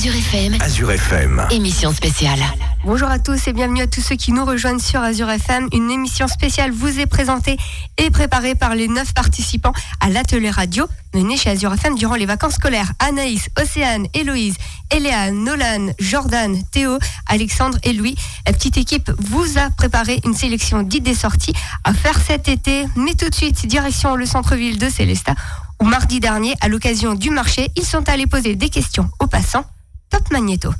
Azure 0.00 0.16
FM, 0.16 0.56
Azure 0.62 0.90
FM. 0.92 1.46
émission 1.50 1.92
spéciale. 1.92 2.40
Bonjour 2.86 3.10
à 3.10 3.18
tous 3.18 3.48
et 3.48 3.52
bienvenue 3.52 3.82
à 3.82 3.86
tous 3.86 4.00
ceux 4.00 4.16
qui 4.16 4.32
nous 4.32 4.46
rejoignent 4.46 4.78
sur 4.78 4.98
Azure 5.02 5.28
FM. 5.28 5.68
Une 5.74 5.90
émission 5.90 6.26
spéciale 6.26 6.70
vous 6.70 6.98
est 6.98 7.04
présentée 7.04 7.58
et 7.98 8.08
préparée 8.08 8.54
par 8.54 8.74
les 8.74 8.88
neuf 8.88 9.12
participants 9.12 9.74
à 10.00 10.08
l'atelier 10.08 10.48
radio 10.48 10.88
mené 11.12 11.36
chez 11.36 11.50
Azure 11.50 11.74
FM 11.74 11.96
durant 11.96 12.14
les 12.14 12.24
vacances 12.24 12.54
scolaires. 12.54 12.90
Anaïs, 12.98 13.50
Océane, 13.60 14.06
Héloïse, 14.14 14.54
Eléa, 14.90 15.32
Nolan, 15.32 15.92
Jordan, 15.98 16.56
Théo, 16.70 16.98
Alexandre 17.26 17.76
et 17.82 17.92
Louis. 17.92 18.16
La 18.46 18.54
petite 18.54 18.78
équipe 18.78 19.10
vous 19.18 19.58
a 19.58 19.68
préparé 19.68 20.18
une 20.24 20.32
sélection 20.32 20.82
d'idées 20.82 21.14
sorties 21.14 21.52
à 21.84 21.92
faire 21.92 22.18
cet 22.26 22.48
été. 22.48 22.86
Mais 22.96 23.12
tout 23.12 23.28
de 23.28 23.34
suite, 23.34 23.66
direction 23.66 24.16
le 24.16 24.24
centre-ville 24.24 24.78
de 24.78 24.88
Célestat 24.88 25.34
où 25.78 25.84
mardi 25.84 26.20
dernier, 26.20 26.54
à 26.62 26.68
l'occasion 26.68 27.14
du 27.14 27.28
marché, 27.28 27.68
ils 27.76 27.84
sont 27.84 28.08
allés 28.08 28.26
poser 28.26 28.54
des 28.54 28.70
questions 28.70 29.10
aux 29.18 29.26
passants. 29.26 29.66
Top 30.10 30.30
Magnéto. 30.32 30.70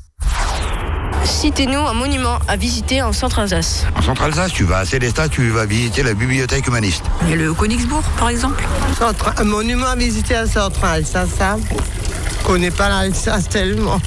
Citez-nous 1.24 1.78
un 1.78 1.94
monument 1.94 2.38
à 2.48 2.56
visiter 2.56 3.02
en 3.02 3.12
Centre-Alsace. 3.12 3.84
En 3.96 4.02
Centre-Alsace, 4.02 4.52
tu 4.52 4.64
vas 4.64 4.78
à 4.78 4.84
Célestat, 4.84 5.28
tu 5.28 5.48
vas 5.50 5.66
visiter 5.66 6.02
la 6.02 6.14
bibliothèque 6.14 6.66
humaniste. 6.66 7.04
Et 7.30 7.36
le 7.36 7.54
Königsbourg, 7.54 8.02
par 8.18 8.28
exemple 8.30 8.62
Centre- 8.98 9.32
un 9.38 9.44
monument 9.44 9.86
à 9.86 9.96
visiter 9.96 10.34
à 10.34 10.46
Central, 10.46 11.04
ça, 11.06 11.26
connais 12.44 12.70
pas 12.70 12.88
l'Alsace 12.88 13.48
tellement. 13.48 14.00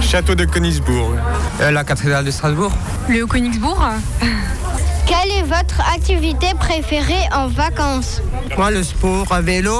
Château 0.00 0.34
de 0.34 0.44
Königsbourg. 0.44 1.14
la 1.60 1.84
cathédrale 1.84 2.24
de 2.24 2.30
Strasbourg. 2.30 2.72
Le 3.08 3.26
Königsbourg 3.26 3.82
Quelle 5.10 5.32
est 5.38 5.42
votre 5.42 5.80
activité 5.92 6.46
préférée 6.58 7.28
en 7.34 7.48
vacances 7.48 8.22
Moi, 8.56 8.70
le 8.70 8.84
sport 8.84 9.26
à 9.32 9.40
vélo. 9.40 9.74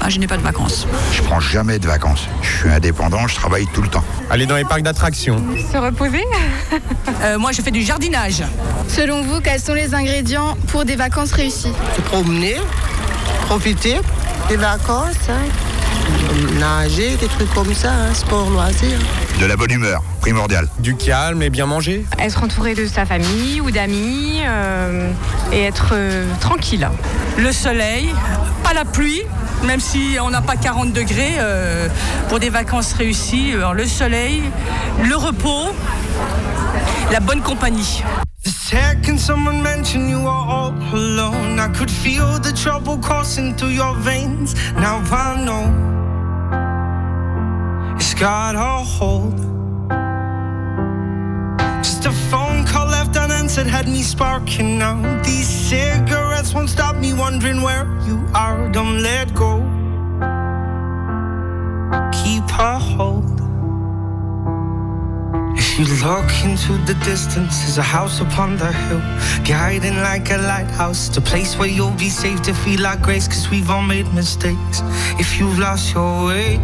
ah, 0.00 0.08
Je 0.08 0.18
n'ai 0.18 0.26
pas 0.26 0.38
de 0.38 0.42
vacances. 0.42 0.86
Je 1.12 1.20
prends 1.22 1.40
jamais 1.40 1.78
de 1.78 1.86
vacances. 1.86 2.26
Je 2.40 2.48
suis 2.60 2.68
indépendant, 2.70 3.26
je 3.28 3.34
travaille 3.34 3.66
tout 3.74 3.82
le 3.82 3.88
temps. 3.88 4.02
Aller 4.30 4.46
dans 4.46 4.56
les 4.56 4.64
parcs 4.64 4.80
d'attractions. 4.82 5.36
Se 5.70 5.76
reposer? 5.76 6.24
Euh, 7.22 7.38
moi, 7.38 7.52
je 7.52 7.60
fais 7.60 7.70
du 7.70 7.82
jardinage. 7.82 8.42
Selon 8.88 9.22
vous, 9.22 9.40
quels 9.42 9.60
sont 9.60 9.74
les 9.74 9.94
ingrédients 9.94 10.56
pour 10.68 10.86
des 10.86 10.96
vacances 10.96 11.32
réussies? 11.32 11.72
Se 11.94 12.00
promener, 12.00 12.56
profiter 13.46 14.00
des 14.48 14.56
vacances. 14.56 15.28
hein. 15.28 15.34
Nager, 16.58 17.16
des 17.16 17.26
trucs 17.26 17.52
comme 17.54 17.74
ça, 17.74 17.90
hein, 17.90 18.14
sport, 18.14 18.50
loisir. 18.50 18.98
De 19.40 19.46
la 19.46 19.56
bonne 19.56 19.70
humeur, 19.70 20.02
primordial. 20.20 20.68
Du 20.78 20.96
calme 20.96 21.42
et 21.42 21.50
bien 21.50 21.66
manger. 21.66 22.04
Être 22.18 22.42
entouré 22.42 22.74
de 22.74 22.86
sa 22.86 23.04
famille 23.04 23.60
ou 23.60 23.70
d'amis 23.70 24.40
euh, 24.44 25.10
et 25.52 25.62
être 25.62 25.90
euh, 25.92 26.24
tranquille. 26.40 26.88
Le 27.38 27.52
soleil, 27.52 28.14
pas 28.62 28.72
la 28.74 28.84
pluie, 28.84 29.22
même 29.64 29.80
si 29.80 30.16
on 30.22 30.30
n'a 30.30 30.40
pas 30.40 30.56
40 30.56 30.92
degrés 30.92 31.36
euh, 31.38 31.88
pour 32.28 32.38
des 32.38 32.50
vacances 32.50 32.92
réussies. 32.92 33.52
Alors, 33.54 33.74
le 33.74 33.86
soleil, 33.86 34.42
le 35.02 35.16
repos, 35.16 35.74
la 37.10 37.20
bonne 37.20 37.42
compagnie. 37.42 38.02
The 38.44 38.50
second 38.50 39.18
someone 39.18 39.62
mentioned 39.62 40.10
you 40.10 40.18
were 40.18 40.30
all 40.30 40.72
alone, 40.92 41.60
I 41.60 41.68
could 41.68 41.90
feel 41.90 42.40
the 42.40 42.52
trouble 42.52 42.98
coursing 42.98 43.54
through 43.54 43.74
your 43.74 43.94
veins. 43.94 44.54
Now 44.76 45.00
I 45.12 45.44
know 45.44 45.91
got 48.22 48.54
a 48.54 48.84
hold. 48.84 49.36
Just 51.82 52.06
a 52.06 52.12
phone 52.30 52.64
call 52.64 52.86
left 52.86 53.16
unanswered 53.16 53.66
had 53.66 53.88
me 53.88 54.00
sparking 54.00 54.78
now. 54.78 54.96
These 55.24 55.48
cigarettes 55.48 56.54
won't 56.54 56.70
stop 56.70 56.94
me 56.94 57.12
wondering 57.14 57.62
where 57.62 57.84
you 58.06 58.24
are. 58.32 58.70
Don't 58.70 59.02
let 59.02 59.34
go. 59.34 59.54
Keep 62.22 62.46
a 62.60 62.78
hold. 62.78 63.40
If 65.58 65.76
you 65.76 65.86
look 66.06 66.30
into 66.44 66.74
the 66.86 66.96
distance, 67.02 67.54
there's 67.62 67.78
a 67.78 67.82
house 67.82 68.20
upon 68.20 68.56
the 68.56 68.70
hill, 68.70 69.02
guiding 69.42 69.96
like 69.96 70.30
a 70.30 70.38
lighthouse. 70.38 71.16
A 71.16 71.20
place 71.20 71.58
where 71.58 71.66
you'll 71.66 71.98
be 72.06 72.08
safe 72.08 72.40
to 72.42 72.54
feel 72.54 72.82
like 72.82 73.02
grace, 73.02 73.26
cause 73.26 73.50
we've 73.50 73.68
all 73.68 73.82
made 73.82 74.06
mistakes. 74.14 74.80
If 75.18 75.40
you've 75.40 75.58
lost 75.58 75.92
your 75.92 76.26
way, 76.28 76.60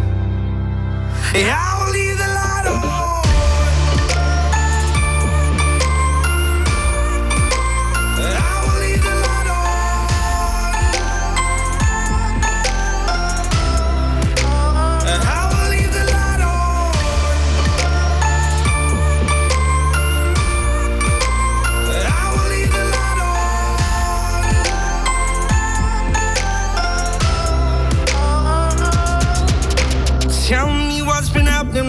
Tell 30.49 30.73
me 30.73 31.03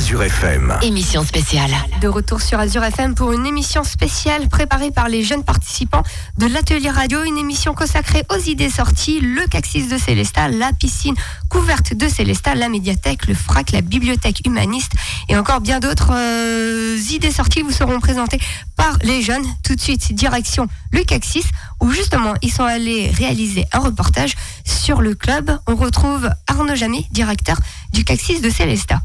Azure 0.00 0.22
FM. 0.22 0.78
émission 0.80 1.22
spéciale. 1.24 1.70
De 2.00 2.08
retour 2.08 2.40
sur 2.40 2.58
Azure 2.58 2.82
FM 2.82 3.14
pour 3.14 3.32
une 3.32 3.44
émission 3.44 3.84
spéciale 3.84 4.48
préparée 4.48 4.90
par 4.90 5.10
les 5.10 5.22
jeunes 5.22 5.44
participants 5.44 6.02
de 6.38 6.46
l'atelier 6.46 6.88
radio, 6.88 7.22
une 7.22 7.36
émission 7.36 7.74
consacrée 7.74 8.24
aux 8.34 8.40
idées 8.48 8.70
sorties, 8.70 9.20
le 9.20 9.46
Caxis 9.46 9.88
de 9.88 9.98
Célestat, 9.98 10.48
la 10.48 10.72
piscine 10.72 11.14
couverte 11.50 11.92
de 11.92 12.08
Célestat, 12.08 12.54
la 12.54 12.70
médiathèque, 12.70 13.26
le 13.26 13.34
FRAC, 13.34 13.72
la 13.72 13.82
bibliothèque 13.82 14.40
humaniste 14.46 14.92
et 15.28 15.36
encore 15.36 15.60
bien 15.60 15.80
d'autres 15.80 16.14
euh, 16.14 16.96
idées 17.10 17.30
sorties 17.30 17.60
vous 17.60 17.70
seront 17.70 18.00
présentées 18.00 18.40
par 18.78 18.96
les 19.02 19.20
jeunes. 19.20 19.44
Tout 19.62 19.74
de 19.74 19.82
suite, 19.82 20.14
direction 20.14 20.66
le 20.92 21.00
CAC6, 21.00 21.42
où 21.82 21.90
justement 21.90 22.32
ils 22.40 22.50
sont 22.50 22.64
allés 22.64 23.10
réaliser 23.10 23.66
un 23.72 23.80
reportage 23.80 24.34
sur 24.64 25.02
le 25.02 25.14
club. 25.14 25.58
On 25.66 25.76
retrouve 25.76 26.30
Arnaud 26.46 26.74
Jamet, 26.74 27.04
directeur 27.10 27.58
du 27.92 28.02
CAC6 28.02 28.40
de 28.40 28.48
Célesta. 28.48 29.02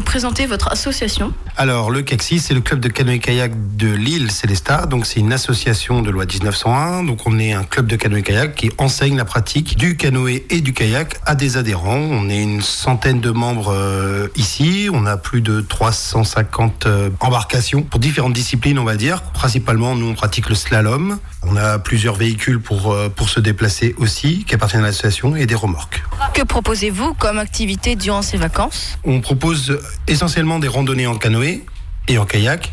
Nous 0.00 0.04
présenter 0.06 0.46
votre 0.46 0.72
association 0.72 1.34
Alors, 1.58 1.90
le 1.90 2.00
CACSI, 2.00 2.38
c'est 2.38 2.54
le 2.54 2.62
club 2.62 2.80
de 2.80 2.88
canoë-kayak 2.88 3.76
de 3.76 3.88
Lille 3.88 4.30
Célestat. 4.30 4.86
Donc, 4.86 5.04
c'est 5.04 5.20
une 5.20 5.30
association 5.30 6.00
de 6.00 6.10
loi 6.10 6.24
1901. 6.24 7.02
Donc, 7.02 7.26
on 7.26 7.38
est 7.38 7.52
un 7.52 7.64
club 7.64 7.86
de 7.86 7.96
canoë-kayak 7.96 8.54
qui 8.54 8.70
enseigne 8.78 9.18
la 9.18 9.26
pratique 9.26 9.76
du 9.76 9.98
canoë 9.98 10.46
et 10.48 10.62
du 10.62 10.72
kayak 10.72 11.20
à 11.26 11.34
des 11.34 11.58
adhérents. 11.58 11.98
On 11.98 12.30
est 12.30 12.42
une 12.42 12.62
centaine 12.62 13.20
de 13.20 13.30
membres 13.30 13.74
euh, 13.74 14.28
ici. 14.36 14.88
On 14.90 15.04
a 15.04 15.18
plus 15.18 15.42
de 15.42 15.60
350 15.60 16.86
euh, 16.86 17.10
embarcations 17.20 17.82
pour 17.82 18.00
différentes 18.00 18.32
disciplines, 18.32 18.78
on 18.78 18.84
va 18.84 18.96
dire. 18.96 19.20
Principalement, 19.34 19.94
nous, 19.96 20.08
on 20.08 20.14
pratique 20.14 20.48
le 20.48 20.54
slalom. 20.54 21.18
On 21.42 21.56
a 21.56 21.78
plusieurs 21.78 22.14
véhicules 22.14 22.60
pour, 22.60 22.92
euh, 22.92 23.10
pour 23.10 23.28
se 23.28 23.38
déplacer 23.38 23.94
aussi, 23.98 24.44
qui 24.46 24.54
appartiennent 24.54 24.82
à 24.82 24.86
l'association, 24.86 25.36
et 25.36 25.44
des 25.44 25.54
remorques. 25.54 26.02
Que 26.32 26.42
proposez-vous 26.42 27.12
comme 27.14 27.38
activité 27.38 27.96
durant 27.96 28.22
ces 28.22 28.38
vacances? 28.38 28.98
On 29.04 29.20
propose 29.20 29.78
essentiellement 30.06 30.58
des 30.58 30.68
randonnées 30.68 31.06
en 31.06 31.16
canoë 31.16 31.64
et 32.08 32.18
en 32.18 32.26
kayak. 32.26 32.72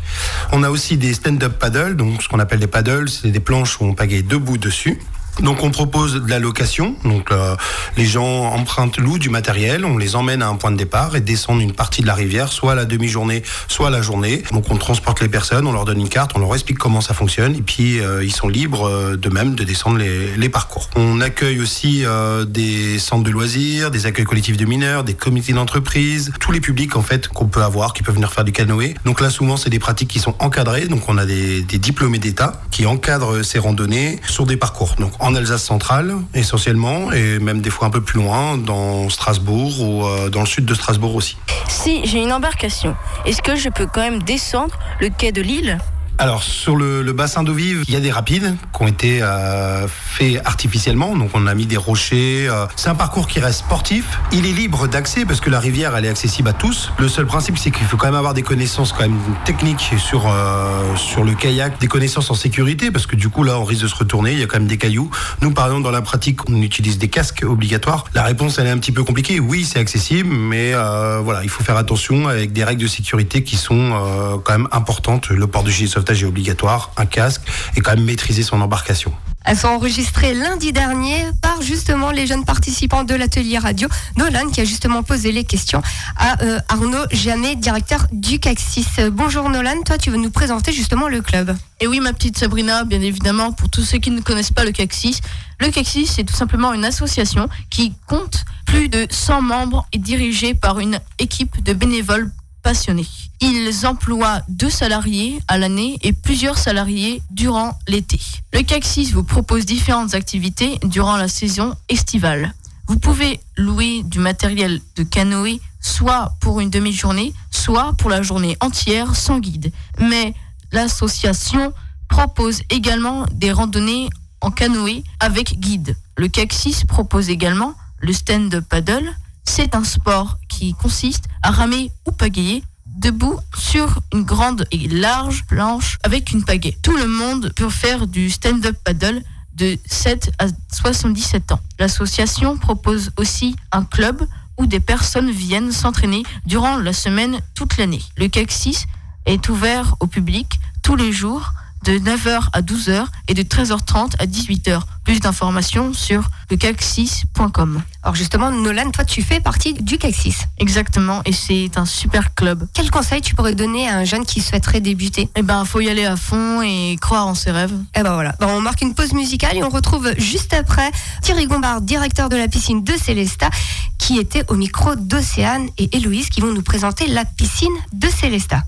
On 0.52 0.62
a 0.62 0.70
aussi 0.70 0.96
des 0.96 1.14
stand-up 1.14 1.58
paddle, 1.58 1.96
donc 1.96 2.22
ce 2.22 2.28
qu'on 2.28 2.38
appelle 2.38 2.60
des 2.60 2.66
paddles, 2.66 3.08
c'est 3.08 3.30
des 3.30 3.40
planches 3.40 3.80
où 3.80 3.84
on 3.84 3.94
pagaie 3.94 4.22
debout 4.22 4.58
dessus. 4.58 4.98
Donc 5.42 5.62
on 5.62 5.70
propose 5.70 6.14
de 6.14 6.30
la 6.30 6.38
location. 6.38 6.96
Donc 7.04 7.30
euh, 7.30 7.56
les 7.96 8.04
gens 8.04 8.52
empruntent, 8.52 8.98
louent 8.98 9.18
du 9.18 9.30
matériel, 9.30 9.84
on 9.84 9.96
les 9.96 10.16
emmène 10.16 10.42
à 10.42 10.48
un 10.48 10.56
point 10.56 10.70
de 10.70 10.76
départ 10.76 11.16
et 11.16 11.20
descendent 11.20 11.60
une 11.60 11.72
partie 11.72 12.02
de 12.02 12.06
la 12.06 12.14
rivière, 12.14 12.52
soit 12.52 12.72
à 12.72 12.74
la 12.74 12.84
demi-journée, 12.84 13.42
soit 13.68 13.88
à 13.88 13.90
la 13.90 14.02
journée. 14.02 14.42
Donc 14.52 14.64
on 14.70 14.76
transporte 14.76 15.20
les 15.20 15.28
personnes, 15.28 15.66
on 15.66 15.72
leur 15.72 15.84
donne 15.84 16.00
une 16.00 16.08
carte, 16.08 16.32
on 16.34 16.40
leur 16.40 16.52
explique 16.54 16.78
comment 16.78 17.00
ça 17.00 17.14
fonctionne 17.14 17.54
et 17.54 17.62
puis 17.62 18.00
euh, 18.00 18.24
ils 18.24 18.32
sont 18.32 18.48
libres 18.48 18.88
euh, 18.88 19.16
de 19.16 19.28
même 19.28 19.54
de 19.54 19.64
descendre 19.64 19.98
les, 19.98 20.48
parcours. 20.48 20.88
On 20.96 21.20
accueille 21.20 21.60
aussi 21.60 22.04
des 22.46 22.98
centres 22.98 23.24
de 23.24 23.30
loisirs, 23.30 23.90
des 23.90 24.06
accueils 24.06 24.24
collectifs 24.24 24.56
de 24.56 24.64
mineurs, 24.64 25.04
des 25.04 25.12
comités 25.12 25.52
d'entreprise, 25.52 26.32
tous 26.40 26.52
les 26.52 26.60
publics 26.60 26.96
en 26.96 27.02
fait 27.02 27.28
qu'on 27.28 27.48
peut 27.48 27.62
avoir, 27.62 27.92
qui 27.92 28.02
peuvent 28.02 28.14
venir 28.14 28.32
faire 28.32 28.44
du 28.44 28.52
canoë. 28.52 28.94
Donc 29.04 29.20
là 29.20 29.28
souvent 29.28 29.58
c'est 29.58 29.68
des 29.68 29.78
pratiques 29.78 30.08
qui 30.08 30.20
sont 30.20 30.34
encadrées. 30.38 30.86
Donc 30.86 31.02
on 31.08 31.18
a 31.18 31.26
des, 31.26 31.60
diplômés 31.60 32.18
d'État 32.18 32.62
qui 32.70 32.86
encadrent 32.86 33.44
ces 33.44 33.58
randonnées 33.58 34.20
sur 34.26 34.46
des 34.46 34.56
parcours. 34.56 34.96
Alsace 35.34 35.62
centrale 35.62 36.14
essentiellement 36.34 37.12
et 37.12 37.38
même 37.38 37.60
des 37.60 37.70
fois 37.70 37.88
un 37.88 37.90
peu 37.90 38.00
plus 38.00 38.20
loin 38.20 38.58
dans 38.58 39.08
Strasbourg 39.08 39.80
ou 39.80 40.06
euh, 40.06 40.30
dans 40.30 40.40
le 40.40 40.46
sud 40.46 40.64
de 40.64 40.74
Strasbourg 40.74 41.14
aussi. 41.14 41.36
Si 41.68 42.06
j'ai 42.06 42.22
une 42.22 42.32
embarcation, 42.32 42.96
est-ce 43.26 43.42
que 43.42 43.56
je 43.56 43.68
peux 43.68 43.86
quand 43.86 44.00
même 44.00 44.22
descendre 44.22 44.78
le 45.00 45.08
quai 45.08 45.32
de 45.32 45.42
Lille? 45.42 45.78
Alors 46.20 46.42
sur 46.42 46.74
le, 46.74 47.02
le 47.02 47.12
bassin 47.12 47.44
d'eau 47.44 47.54
vive, 47.54 47.84
il 47.86 47.94
y 47.94 47.96
a 47.96 48.00
des 48.00 48.10
rapides 48.10 48.56
qui 48.76 48.82
ont 48.82 48.88
été 48.88 49.22
euh, 49.22 49.86
faits 49.86 50.42
artificiellement. 50.44 51.14
Donc 51.14 51.30
on 51.34 51.46
a 51.46 51.54
mis 51.54 51.66
des 51.66 51.76
rochers. 51.76 52.48
euh, 52.48 52.66
c'est 52.74 52.88
un 52.88 52.96
parcours 52.96 53.28
qui 53.28 53.38
reste 53.38 53.60
sportif. 53.60 54.18
Il 54.32 54.44
est 54.44 54.52
libre 54.52 54.88
d'accès 54.88 55.24
parce 55.24 55.40
que 55.40 55.48
la 55.48 55.60
rivière 55.60 55.96
elle 55.96 56.04
est 56.04 56.08
accessible 56.08 56.48
à 56.48 56.52
tous. 56.52 56.90
Le 56.98 57.08
seul 57.08 57.26
principe 57.26 57.56
c'est 57.56 57.70
qu'il 57.70 57.86
faut 57.86 57.96
quand 57.96 58.08
même 58.08 58.16
avoir 58.16 58.34
des 58.34 58.42
connaissances 58.42 58.92
quand 58.92 59.02
même 59.02 59.16
techniques 59.44 59.94
sur 59.96 60.26
euh, 60.26 60.96
sur 60.96 61.22
le 61.22 61.34
kayak, 61.34 61.78
des 61.78 61.86
connaissances 61.86 62.32
en 62.32 62.34
sécurité 62.34 62.90
parce 62.90 63.06
que 63.06 63.14
du 63.14 63.28
coup 63.28 63.44
là 63.44 63.56
on 63.60 63.64
risque 63.64 63.82
de 63.82 63.88
se 63.88 63.94
retourner. 63.94 64.32
Il 64.32 64.40
y 64.40 64.42
a 64.42 64.46
quand 64.46 64.58
même 64.58 64.66
des 64.66 64.76
cailloux. 64.76 65.08
Nous 65.40 65.52
par 65.52 65.66
exemple 65.66 65.84
dans 65.84 65.92
la 65.92 66.02
pratique 66.02 66.50
on 66.50 66.60
utilise 66.60 66.98
des 66.98 67.08
casques 67.08 67.44
obligatoires. 67.46 68.06
La 68.14 68.24
réponse 68.24 68.58
elle 68.58 68.66
est 68.66 68.70
un 68.70 68.78
petit 68.78 68.92
peu 68.92 69.04
compliquée. 69.04 69.38
Oui 69.38 69.64
c'est 69.64 69.78
accessible 69.78 70.30
mais 70.34 70.72
euh, 70.74 71.20
voilà 71.22 71.44
il 71.44 71.48
faut 71.48 71.62
faire 71.62 71.76
attention 71.76 72.26
avec 72.26 72.52
des 72.52 72.64
règles 72.64 72.82
de 72.82 72.88
sécurité 72.88 73.44
qui 73.44 73.54
sont 73.54 73.92
euh, 73.92 74.36
quand 74.42 74.58
même 74.58 74.68
importantes. 74.72 75.28
Le 75.28 75.46
port 75.46 75.62
de 75.62 75.70
gilet 75.70 75.88
est 76.12 76.24
obligatoire, 76.24 76.92
un 76.96 77.06
casque 77.06 77.42
et 77.76 77.80
quand 77.80 77.94
même 77.94 78.04
maîtriser 78.04 78.42
son 78.42 78.60
embarcation. 78.60 79.12
Elles 79.44 79.56
sont 79.56 79.68
enregistrées 79.68 80.34
lundi 80.34 80.72
dernier 80.72 81.24
par 81.40 81.62
justement 81.62 82.10
les 82.10 82.26
jeunes 82.26 82.44
participants 82.44 83.04
de 83.04 83.14
l'atelier 83.14 83.56
radio. 83.56 83.88
Nolan 84.18 84.50
qui 84.50 84.60
a 84.60 84.64
justement 84.64 85.02
posé 85.02 85.32
les 85.32 85.44
questions 85.44 85.80
à 86.18 86.42
euh, 86.42 86.60
Arnaud 86.68 87.06
Jamet, 87.12 87.56
directeur 87.56 88.06
du 88.12 88.36
CAC6. 88.36 88.84
Euh, 88.98 89.10
Bonjour 89.10 89.48
Nolan, 89.48 89.80
toi 89.86 89.96
tu 89.96 90.10
veux 90.10 90.18
nous 90.18 90.30
présenter 90.30 90.70
justement 90.70 91.08
le 91.08 91.22
club. 91.22 91.56
Et 91.80 91.86
oui, 91.86 92.00
ma 92.00 92.12
petite 92.12 92.36
Sabrina, 92.36 92.84
bien 92.84 93.00
évidemment, 93.00 93.52
pour 93.52 93.70
tous 93.70 93.84
ceux 93.84 93.98
qui 93.98 94.10
ne 94.10 94.20
connaissent 94.20 94.52
pas 94.52 94.66
le 94.66 94.70
CAC6, 94.70 95.20
le 95.60 95.68
CAC6, 95.68 96.06
c'est 96.16 96.24
tout 96.24 96.34
simplement 96.34 96.74
une 96.74 96.84
association 96.84 97.48
qui 97.70 97.94
compte 98.06 98.44
plus 98.66 98.90
de 98.90 99.06
100 99.08 99.40
membres 99.40 99.86
et 99.92 99.98
dirigée 99.98 100.52
par 100.52 100.78
une 100.78 101.00
équipe 101.18 101.62
de 101.62 101.72
bénévoles 101.72 102.30
passionnés. 102.62 103.06
Ils 103.40 103.86
emploient 103.86 104.42
deux 104.48 104.70
salariés 104.70 105.38
à 105.48 105.58
l'année 105.58 105.98
et 106.02 106.12
plusieurs 106.12 106.58
salariés 106.58 107.22
durant 107.30 107.78
l'été. 107.86 108.20
Le 108.52 108.60
CAC6 108.60 109.12
vous 109.12 109.24
propose 109.24 109.64
différentes 109.64 110.14
activités 110.14 110.78
durant 110.84 111.16
la 111.16 111.28
saison 111.28 111.74
estivale. 111.88 112.54
Vous 112.88 112.98
pouvez 112.98 113.40
louer 113.56 114.02
du 114.02 114.18
matériel 114.18 114.80
de 114.96 115.02
canoë 115.02 115.60
soit 115.80 116.34
pour 116.40 116.60
une 116.60 116.70
demi-journée, 116.70 117.32
soit 117.50 117.92
pour 117.98 118.10
la 118.10 118.22
journée 118.22 118.56
entière 118.60 119.14
sans 119.14 119.38
guide. 119.38 119.72
Mais 120.00 120.34
l'association 120.72 121.72
propose 122.08 122.62
également 122.70 123.26
des 123.32 123.52
randonnées 123.52 124.08
en 124.40 124.50
canoë 124.50 125.04
avec 125.20 125.58
guide. 125.60 125.96
Le 126.16 126.28
CAC 126.28 126.52
6 126.52 126.84
propose 126.84 127.30
également 127.30 127.74
le 128.00 128.12
stand-up 128.12 128.64
paddle. 128.68 129.14
C'est 129.50 129.74
un 129.74 129.82
sport 129.82 130.36
qui 130.48 130.74
consiste 130.74 131.24
à 131.42 131.50
ramer 131.50 131.90
ou 132.06 132.12
pagayer 132.12 132.62
debout 132.86 133.40
sur 133.56 133.98
une 134.12 134.22
grande 134.22 134.66
et 134.70 134.86
large 134.88 135.46
planche 135.46 135.98
avec 136.04 136.32
une 136.32 136.44
pagaie. 136.44 136.76
Tout 136.82 136.96
le 136.96 137.08
monde 137.08 137.50
peut 137.56 137.70
faire 137.70 138.06
du 138.06 138.28
stand-up 138.28 138.76
paddle 138.84 139.22
de 139.54 139.78
7 139.86 140.32
à 140.38 140.46
77 140.70 141.52
ans. 141.52 141.60
L'association 141.78 142.58
propose 142.58 143.10
aussi 143.16 143.56
un 143.72 143.84
club 143.84 144.28
où 144.58 144.66
des 144.66 144.80
personnes 144.80 145.30
viennent 145.30 145.72
s'entraîner 145.72 146.22
durant 146.44 146.76
la 146.76 146.92
semaine 146.92 147.40
toute 147.54 147.78
l'année. 147.78 148.02
Le 148.18 148.28
CAC 148.28 148.52
6 148.52 148.86
est 149.24 149.48
ouvert 149.48 149.96
au 150.00 150.06
public 150.06 150.60
tous 150.82 150.94
les 150.94 151.10
jours 151.10 151.52
de 151.84 151.98
9h 151.98 152.48
à 152.52 152.62
12h 152.62 153.06
et 153.28 153.34
de 153.34 153.42
13h30 153.42 154.14
à 154.18 154.26
18h. 154.26 154.80
Plus 155.04 155.20
d'informations 155.20 155.92
sur 155.92 156.28
lecac6.com. 156.50 157.82
Alors 158.02 158.14
justement, 158.14 158.50
Nolan, 158.50 158.90
toi 158.90 159.04
tu 159.04 159.22
fais 159.22 159.40
partie 159.40 159.74
du 159.74 159.96
CAC6. 159.96 160.44
Exactement, 160.58 161.22
et 161.24 161.32
c'est 161.32 161.76
un 161.76 161.86
super 161.86 162.34
club. 162.34 162.66
Quel 162.74 162.90
conseil 162.90 163.20
tu 163.20 163.34
pourrais 163.34 163.54
donner 163.54 163.88
à 163.88 163.96
un 163.96 164.04
jeune 164.04 164.24
qui 164.24 164.40
souhaiterait 164.40 164.80
débuter? 164.80 165.30
Eh 165.34 165.42
ben, 165.42 165.64
faut 165.64 165.80
y 165.80 165.88
aller 165.88 166.04
à 166.04 166.16
fond 166.16 166.62
et 166.62 166.96
croire 167.00 167.26
en 167.26 167.34
ses 167.34 167.50
rêves. 167.50 167.72
Eh 167.94 168.02
ben 168.02 168.12
voilà, 168.14 168.34
on 168.40 168.60
marque 168.60 168.82
une 168.82 168.94
pause 168.94 169.12
musicale 169.12 169.56
et 169.56 169.64
on 169.64 169.70
retrouve 169.70 170.12
juste 170.18 170.52
après 170.52 170.90
Thierry 171.22 171.46
Gombard, 171.46 171.80
directeur 171.80 172.28
de 172.28 172.36
la 172.36 172.48
piscine 172.48 172.84
de 172.84 172.92
Célesta, 172.92 173.50
qui 173.98 174.18
était 174.18 174.44
au 174.48 174.54
micro 174.54 174.94
d'Océane 174.94 175.68
et 175.78 175.96
Héloïse 175.96 176.28
qui 176.28 176.40
vont 176.40 176.52
nous 176.52 176.62
présenter 176.62 177.06
la 177.06 177.24
piscine 177.24 177.74
de 177.92 178.08
Célesta. 178.08 178.64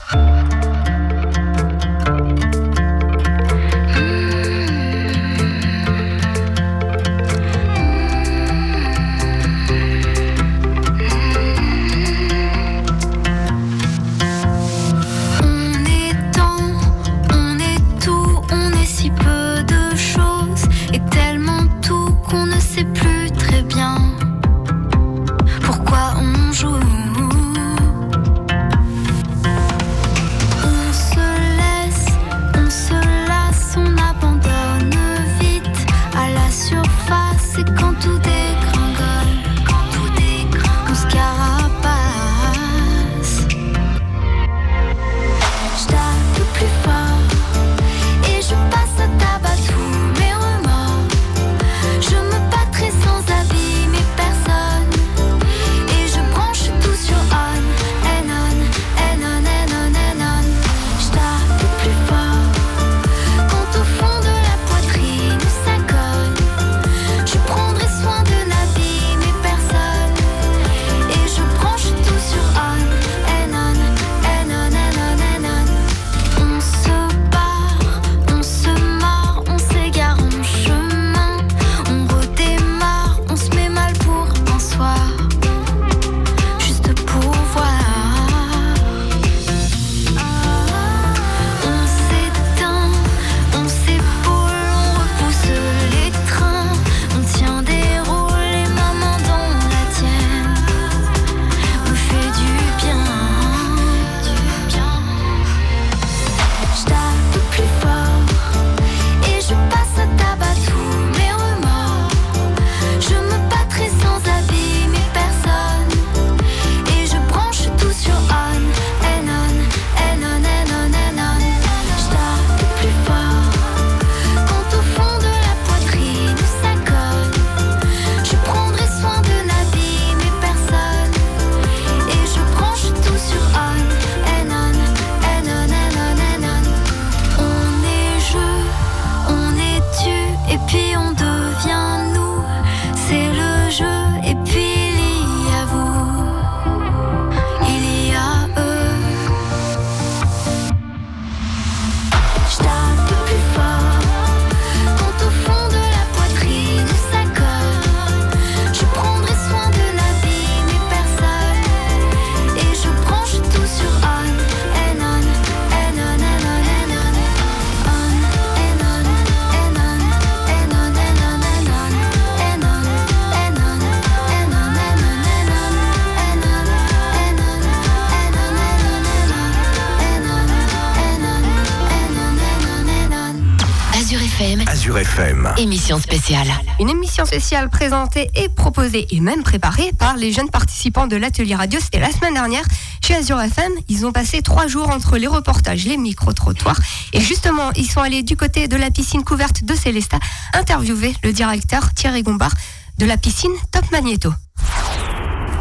Émission 185.60 185.98
spéciale. 185.98 186.48
Une 186.80 186.88
émission 186.88 187.26
spéciale 187.26 187.68
présentée 187.68 188.30
et 188.34 188.48
proposée 188.48 189.06
et 189.10 189.20
même 189.20 189.42
préparée 189.42 189.92
par 189.98 190.16
les 190.16 190.32
jeunes 190.32 190.48
participants 190.48 191.06
de 191.06 191.16
l'atelier 191.16 191.54
radio. 191.54 191.78
C'était 191.82 192.00
la 192.00 192.10
semaine 192.10 192.32
dernière 192.32 192.64
chez 193.04 193.14
Azure 193.14 193.38
FM. 193.42 193.70
Ils 193.90 194.06
ont 194.06 194.10
passé 194.10 194.40
trois 194.40 194.68
jours 194.68 194.88
entre 194.88 195.18
les 195.18 195.26
reportages, 195.26 195.84
les 195.84 195.98
micro-trottoirs. 195.98 196.80
Et 197.12 197.20
justement, 197.20 197.72
ils 197.76 197.90
sont 197.90 198.00
allés 198.00 198.22
du 198.22 198.38
côté 198.38 198.68
de 198.68 198.76
la 198.76 198.90
piscine 198.90 199.22
couverte 199.22 199.62
de 199.62 199.74
Célesta 199.74 200.18
interviewer 200.54 201.14
le 201.22 201.34
directeur 201.34 201.92
Thierry 201.92 202.22
Gombard 202.22 202.54
de 202.96 203.04
la 203.04 203.18
piscine 203.18 203.52
Top 203.70 203.84
Magneto. 203.92 204.32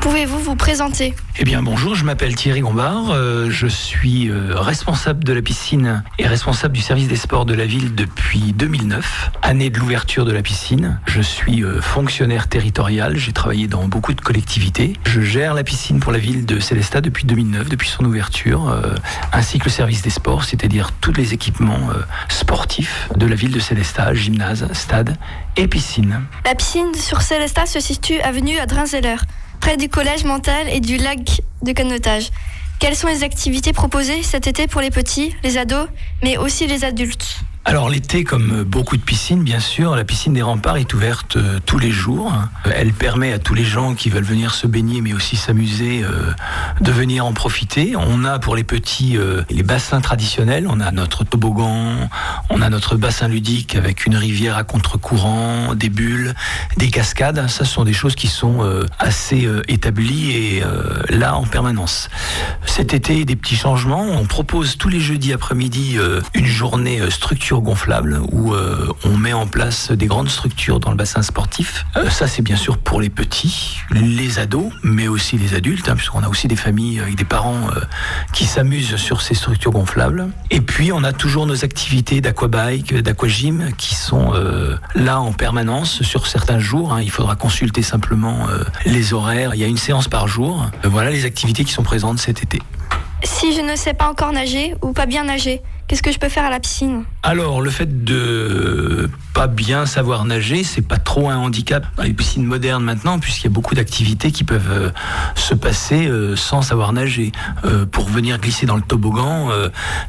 Pouvez-vous 0.02 0.40
vous 0.40 0.56
présenter 0.56 1.14
Eh 1.38 1.44
bien 1.44 1.62
bonjour, 1.62 1.94
je 1.94 2.06
m'appelle 2.06 2.34
Thierry 2.34 2.62
Gombard, 2.62 3.12
euh, 3.12 3.50
je 3.50 3.68
suis 3.68 4.30
euh, 4.30 4.54
responsable 4.56 5.26
de 5.26 5.34
la 5.34 5.42
piscine 5.42 6.04
et 6.18 6.26
responsable 6.26 6.74
du 6.74 6.82
service 6.82 7.10
des 7.10 7.18
sports 7.18 7.46
de 7.46 7.54
la 7.54 7.66
ville 7.66 7.94
depuis 7.96 8.54
2009, 8.54 9.32
année 9.42 9.70
de 9.70 9.78
l'ouverture 9.78 10.24
de 10.24 10.32
la 10.32 10.42
piscine. 10.42 11.02
Je 11.06 11.20
suis 11.20 11.66
euh, 11.66 11.82
fonctionnaire 11.82 12.48
territorial, 12.48 13.18
j'ai 13.18 13.34
travaillé 13.34 13.68
dans 13.68 13.90
beaucoup 13.90 14.14
de 14.14 14.22
collectivités. 14.22 14.94
Je 15.06 15.20
gère 15.20 15.54
la 15.54 15.66
piscine 15.66 16.00
pour 16.00 16.14
la 16.14 16.20
ville 16.20 16.46
de 16.46 16.62
Célestat 16.62 17.02
depuis 17.02 17.26
2009, 17.26 17.68
depuis 17.68 17.90
son 17.90 18.06
ouverture, 18.06 18.74
ainsi 19.34 19.60
que 19.60 19.66
le 19.66 19.72
service 19.72 20.02
des 20.02 20.10
sports, 20.10 20.46
c'est-à-dire 20.46 20.94
tous 21.02 21.12
les 21.12 21.34
équipements 21.34 21.90
sportifs 22.30 23.10
de 23.18 23.26
la 23.26 23.36
ville 23.36 23.52
de 23.52 23.60
Célestat, 23.60 24.14
gymnase, 24.14 24.66
stade 24.72 25.18
et 25.58 25.68
piscine. 25.68 26.22
La 26.46 26.56
piscine 26.56 26.94
sur 26.96 27.22
Célestat 27.22 27.66
se 27.66 27.82
situe 27.82 28.20
avenue 28.22 28.60
à 28.60 28.66
Drinzeller, 28.66 29.18
près 29.60 29.78
du 29.78 29.90
collège 29.90 30.24
mental 30.24 30.68
et 30.70 30.80
du 30.80 30.98
lac 30.98 31.42
de 31.62 31.72
canotage. 31.72 32.30
Quelles 32.80 32.96
sont 32.96 33.08
les 33.08 33.24
activités 33.24 33.74
proposées 33.74 34.24
cet 34.24 34.48
été 34.48 34.68
pour 34.68 34.82
les 34.82 34.90
petits, 34.90 35.36
les 35.44 35.58
ados, 35.58 35.88
mais 36.24 36.38
aussi 36.38 36.66
les 36.66 36.86
adultes? 36.86 37.40
Alors 37.66 37.90
l'été, 37.90 38.24
comme 38.24 38.64
beaucoup 38.64 38.98
de 38.98 39.02
piscines, 39.02 39.44
bien 39.44 39.60
sûr, 39.60 39.96
la 39.96 40.04
piscine 40.04 40.34
des 40.34 40.42
remparts 40.42 40.78
est 40.78 40.92
ouverte 40.94 41.36
euh, 41.36 41.60
tous 41.66 41.78
les 41.78 41.92
jours. 41.92 42.34
Euh, 42.66 42.72
Elle 42.74 42.94
permet 42.94 43.32
à 43.32 43.38
tous 43.38 43.54
les 43.54 43.66
gens 43.66 43.94
qui 43.94 44.10
veulent 44.10 44.24
venir 44.24 44.56
se 44.56 44.66
baigner, 44.66 45.02
mais 45.02 45.14
aussi 45.14 45.36
s'amuser, 45.36 46.02
euh, 46.04 46.32
de 46.82 46.92
venir 46.92 47.26
en 47.26 47.34
profiter. 47.34 47.94
On 47.96 48.24
a 48.24 48.40
pour 48.40 48.56
les 48.56 48.64
petits 48.64 49.18
euh, 49.18 49.44
les 49.52 49.62
bassins 49.62 50.02
traditionnels. 50.02 50.68
On 50.68 50.80
a 50.80 50.90
notre 50.92 51.24
toboggan, 51.26 52.10
on 52.50 52.62
a 52.64 52.70
notre 52.70 52.96
bassin 52.96 53.28
ludique 53.28 53.76
avec 53.76 54.08
une 54.08 54.16
rivière 54.16 54.58
à 54.58 54.64
contre-courant, 54.64 55.76
des 55.76 55.90
bulles, 55.90 56.34
des 56.78 56.90
cascades. 56.90 57.48
Ça, 57.50 57.66
ce 57.66 57.72
sont 57.72 57.84
des 57.84 57.94
choses 57.94 58.16
qui 58.16 58.28
sont 58.28 58.64
euh, 58.64 58.86
assez 58.98 59.46
euh, 59.46 59.62
établies 59.68 60.32
et 60.32 60.64
euh, 60.64 61.04
là 61.10 61.36
en 61.36 61.44
permanence. 61.44 62.10
Cet 62.66 62.96
été, 62.96 63.26
des 63.26 63.36
petits 63.36 63.58
changements. 63.58 64.08
On 64.10 64.26
propose 64.26 64.78
tous 64.78 64.90
les 64.90 65.02
jeudis 65.02 65.34
après-midi 65.34 65.98
euh, 65.98 66.22
une 66.34 66.48
journée 66.48 67.00
euh, 67.00 67.12
structure 67.50 67.62
gonflable 67.64 68.22
où 68.32 68.54
euh, 68.54 68.94
on 69.06 69.18
met 69.18 69.34
en 69.34 69.48
place 69.48 69.92
des 69.92 70.06
grandes 70.06 70.30
structures 70.30 70.80
dans 70.80 70.92
le 70.92 70.96
bassin 70.96 71.24
sportif. 71.24 71.84
Euh, 71.98 72.08
ça, 72.08 72.28
c'est 72.28 72.44
bien 72.44 72.56
sûr 72.56 72.78
pour 72.78 73.02
les 73.02 73.10
petits, 73.10 73.78
les 73.90 74.38
ados, 74.38 74.72
mais 74.84 75.08
aussi 75.08 75.36
les 75.40 75.56
adultes, 75.56 75.90
hein, 75.90 75.96
puisqu'on 75.96 76.22
a 76.22 76.28
aussi 76.28 76.48
des 76.48 76.56
familles 76.56 77.00
avec 77.00 77.16
des 77.16 77.24
parents 77.24 77.72
euh, 77.76 77.80
qui 78.34 78.46
s'amusent 78.46 78.98
sur 78.98 79.24
ces 79.24 79.34
structures 79.34 79.72
gonflables. 79.72 80.28
Et 80.52 80.62
puis, 80.62 80.92
on 80.92 81.04
a 81.04 81.12
toujours 81.12 81.48
nos 81.48 81.66
activités 81.66 82.22
d'aquabike, 82.22 82.94
d'aquagym 83.02 83.72
qui 83.80 83.96
sont 83.96 84.36
euh, 84.36 84.78
là 84.94 85.20
en 85.20 85.34
permanence 85.34 86.04
sur 86.04 86.28
certains 86.28 86.60
jours. 86.60 86.94
hein. 86.94 87.02
Il 87.02 87.10
faudra 87.10 87.36
consulter 87.36 87.82
simplement 87.82 88.48
euh, 88.48 88.64
les 88.86 89.12
horaires. 89.16 89.56
Il 89.56 89.60
y 89.60 89.64
a 89.64 89.68
une 89.68 89.78
séance 89.78 90.08
par 90.08 90.28
jour. 90.28 90.70
Euh, 90.86 90.88
voilà 90.88 91.10
les 91.10 91.26
activités 91.26 91.66
qui 91.66 91.74
sont 91.74 91.82
présentes 91.82 92.20
cet 92.20 92.44
été. 92.44 92.62
Si 93.24 93.56
je 93.56 93.62
ne 93.62 93.76
sais 93.76 93.96
pas 93.96 94.08
encore 94.08 94.34
nager 94.34 94.76
ou 94.84 94.94
pas 94.94 95.08
bien 95.08 95.24
nager, 95.24 95.64
qu'est-ce 95.90 96.04
que 96.04 96.12
je 96.12 96.20
peux 96.20 96.30
faire 96.30 96.46
à 96.46 96.52
la 96.52 96.60
piscine? 96.60 97.04
Alors, 97.24 97.62
le 97.62 97.72
fait 97.72 98.06
de 98.06 99.10
pas 99.34 99.48
bien 99.48 99.86
savoir 99.86 100.24
nager, 100.24 100.64
c'est 100.64 100.82
pas 100.82 100.98
trop 100.98 101.30
un 101.30 101.38
handicap 101.38 101.86
dans 101.98 102.04
les 102.04 102.14
piscines 102.14 102.46
modernes 102.46 102.84
maintenant, 102.84 103.20
puisqu'il 103.20 103.46
y 103.46 103.48
a 103.48 103.52
beaucoup 103.52 103.74
d'activités 103.74 104.32
qui 104.32 104.44
peuvent 104.44 104.72
euh, 104.72 104.90
se 105.36 105.56
passer 105.56 106.08
euh, 106.08 106.36
sans 106.36 106.62
savoir 106.62 106.94
nager. 106.94 107.32
Euh, 107.66 107.86
pour 107.86 108.08
venir 108.08 108.38
glisser 108.38 108.68
dans 108.68 108.76
le 108.76 108.82
toboggan, 108.82 109.50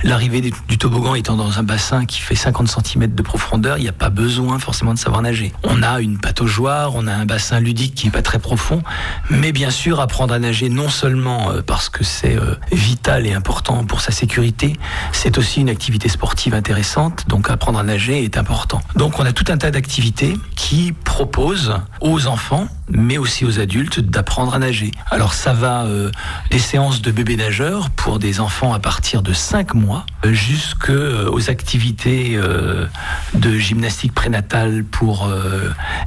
l'arrivée 0.05 0.43
du, 0.43 0.79
toboggan 0.79 1.15
étant 1.15 1.37
dans 1.37 1.59
un 1.59 1.63
bassin 1.63 2.05
qui 2.05 2.21
fait 2.21 2.35
50 2.35 2.69
cm 2.69 3.15
de 3.15 3.23
profondeur, 3.23 3.79
il 3.79 3.83
n'y 3.83 3.89
a 3.89 3.93
pas 3.93 4.11
besoin 4.11 4.59
forcément 4.59 4.93
de 4.93 4.99
savoir 4.99 5.23
nager. 5.23 5.53
On 5.63 5.83
a 5.83 6.01
une 6.01 6.19
pataugeoire, 6.19 6.95
on 6.95 7.07
a 7.07 7.13
un 7.13 7.25
bassin 7.25 7.59
ludique 7.59 7.95
qui 7.95 8.09
est 8.09 8.11
pas 8.11 8.23
très 8.23 8.39
profond, 8.39 8.83
mais 9.31 9.53
bien 9.53 9.71
sûr 9.71 10.01
apprendre 10.01 10.35
à 10.35 10.39
nager 10.39 10.69
non 10.69 10.91
seulement 10.91 11.53
parce 11.67 11.89
que 11.89 12.05
c'est 12.05 12.37
vital 12.71 13.27
et 13.27 13.33
important 13.33 13.85
pour 13.85 14.03
sa 14.03 14.13
sécurité, 14.13 14.75
c'est 15.13 15.39
aussi 15.39 15.61
une 15.61 15.70
activité 15.71 16.09
sportive 16.09 16.55
intéressante, 16.55 17.27
donc 17.29 17.51
apprendre 17.51 17.79
à 17.79 17.83
nager 17.83 18.25
est 18.25 18.37
important. 18.37 18.81
Donc 18.97 19.19
on 19.19 19.25
a 19.25 19.33
tout 19.33 19.45
un 19.49 19.57
tas 19.57 19.71
d'activités 19.71 20.37
qui 20.57 20.93
proposent 20.93 21.75
aux 22.01 22.27
enfants, 22.27 22.69
mais 22.91 23.19
aussi 23.19 23.45
aux 23.45 23.61
adultes, 23.61 24.01
d'apprendre 24.01 24.55
à 24.55 24.59
nager. 24.59 24.91
Alors 25.11 25.35
ça 25.35 25.53
va 25.53 25.85
euh, 25.85 26.11
des 26.51 26.59
séances 26.59 27.03
de 27.03 27.11
bébés 27.11 27.37
nageurs 27.37 27.91
pour 27.91 28.19
des 28.19 28.41
enfants 28.41 28.73
à 28.73 28.79
partir 28.79 29.23
de 29.23 29.33
5 29.33 29.75
mois, 29.75 30.07
euh, 30.25 30.33
jusque 30.33 30.91
euh, 30.91 31.31
activités 31.49 32.33
euh, 32.35 32.87
de 33.35 33.57
gymnastique 33.57 34.13
prénatale 34.13 34.85
pour 34.85 35.31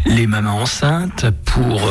les 0.06 0.28
mamans 0.28 0.60
enceintes, 0.60 1.26
pour 1.44 1.90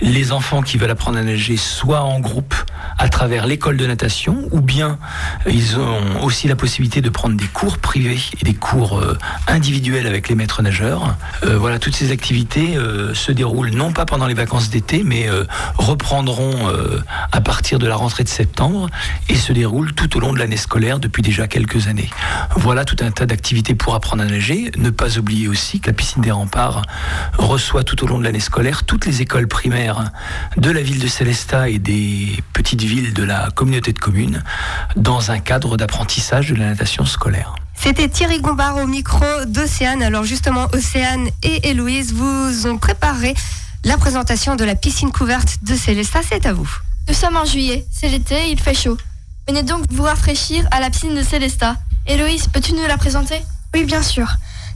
les 0.00 0.32
enfants 0.32 0.62
qui 0.62 0.78
veulent 0.78 0.90
apprendre 0.90 1.18
à 1.18 1.22
nager 1.22 1.58
soit 1.58 2.00
en 2.00 2.18
groupe 2.18 2.54
à 2.98 3.10
travers 3.10 3.46
l'école 3.46 3.76
de 3.76 3.86
natation, 3.86 4.48
ou 4.50 4.60
bien 4.60 4.98
ils 5.46 5.78
ont 5.78 6.22
aussi 6.22 6.48
la 6.48 6.56
possibilité 6.56 7.02
de 7.02 7.10
prendre 7.10 7.36
des 7.36 7.46
cours 7.46 7.76
privés 7.76 8.18
et 8.40 8.44
des 8.44 8.54
cours 8.54 9.02
individuels 9.46 10.06
avec 10.06 10.30
les 10.30 10.34
maîtres 10.34 10.62
nageurs. 10.62 11.14
Voilà, 11.42 11.78
toutes 11.78 11.94
ces 11.94 12.10
activités 12.10 12.78
se 13.12 13.32
déroulent 13.32 13.70
non 13.70 13.92
pas 13.92 14.06
pendant 14.12 14.26
les 14.26 14.34
vacances 14.34 14.68
d'été, 14.68 15.04
mais 15.04 15.26
euh, 15.26 15.44
reprendront 15.78 16.68
euh, 16.68 17.02
à 17.32 17.40
partir 17.40 17.78
de 17.78 17.86
la 17.86 17.96
rentrée 17.96 18.24
de 18.24 18.28
septembre 18.28 18.90
et 19.30 19.34
se 19.34 19.54
déroulent 19.54 19.94
tout 19.94 20.18
au 20.18 20.20
long 20.20 20.34
de 20.34 20.38
l'année 20.38 20.58
scolaire 20.58 20.98
depuis 20.98 21.22
déjà 21.22 21.48
quelques 21.48 21.86
années. 21.86 22.10
Voilà 22.56 22.84
tout 22.84 22.98
un 23.00 23.10
tas 23.10 23.24
d'activités 23.24 23.74
pour 23.74 23.94
apprendre 23.94 24.22
à 24.22 24.26
nager. 24.26 24.70
Ne 24.76 24.90
pas 24.90 25.16
oublier 25.16 25.48
aussi 25.48 25.80
que 25.80 25.86
la 25.86 25.94
piscine 25.94 26.20
des 26.20 26.30
remparts 26.30 26.82
reçoit 27.38 27.84
tout 27.84 28.04
au 28.04 28.06
long 28.06 28.18
de 28.18 28.24
l'année 28.24 28.38
scolaire 28.38 28.84
toutes 28.84 29.06
les 29.06 29.22
écoles 29.22 29.48
primaires 29.48 30.10
de 30.58 30.70
la 30.70 30.82
ville 30.82 31.00
de 31.00 31.08
Célestat 31.08 31.70
et 31.70 31.78
des 31.78 32.38
petites 32.52 32.82
villes 32.82 33.14
de 33.14 33.22
la 33.22 33.48
communauté 33.54 33.94
de 33.94 33.98
communes 33.98 34.44
dans 34.94 35.30
un 35.30 35.38
cadre 35.38 35.78
d'apprentissage 35.78 36.50
de 36.50 36.56
la 36.56 36.66
natation 36.66 37.06
scolaire. 37.06 37.54
C'était 37.74 38.10
Thierry 38.10 38.42
Gombard 38.42 38.76
au 38.76 38.86
micro 38.86 39.24
d'Océane. 39.46 40.02
Alors 40.02 40.24
justement, 40.24 40.66
Océane 40.74 41.28
et 41.42 41.70
Héloïse 41.70 42.12
vous 42.12 42.66
ont 42.66 42.76
préparé 42.76 43.34
la 43.84 43.98
présentation 43.98 44.56
de 44.56 44.64
la 44.64 44.74
piscine 44.74 45.10
couverte 45.10 45.58
de 45.62 45.74
Célesta. 45.74 46.20
C'est 46.28 46.46
à 46.46 46.52
vous. 46.52 46.68
Nous 47.08 47.14
sommes 47.14 47.36
en 47.36 47.44
juillet, 47.44 47.86
c'est 47.90 48.08
l'été, 48.08 48.50
il 48.50 48.60
fait 48.60 48.74
chaud. 48.74 48.96
Venez 49.48 49.62
donc 49.62 49.84
vous 49.90 50.04
rafraîchir 50.04 50.66
à 50.70 50.80
la 50.80 50.90
piscine 50.90 51.14
de 51.14 51.22
Célesta. 51.22 51.76
Héloïse, 52.06 52.46
peux-tu 52.52 52.74
nous 52.74 52.86
la 52.86 52.96
présenter? 52.96 53.42
Oui, 53.74 53.84
bien 53.84 54.02
sûr. 54.02 54.28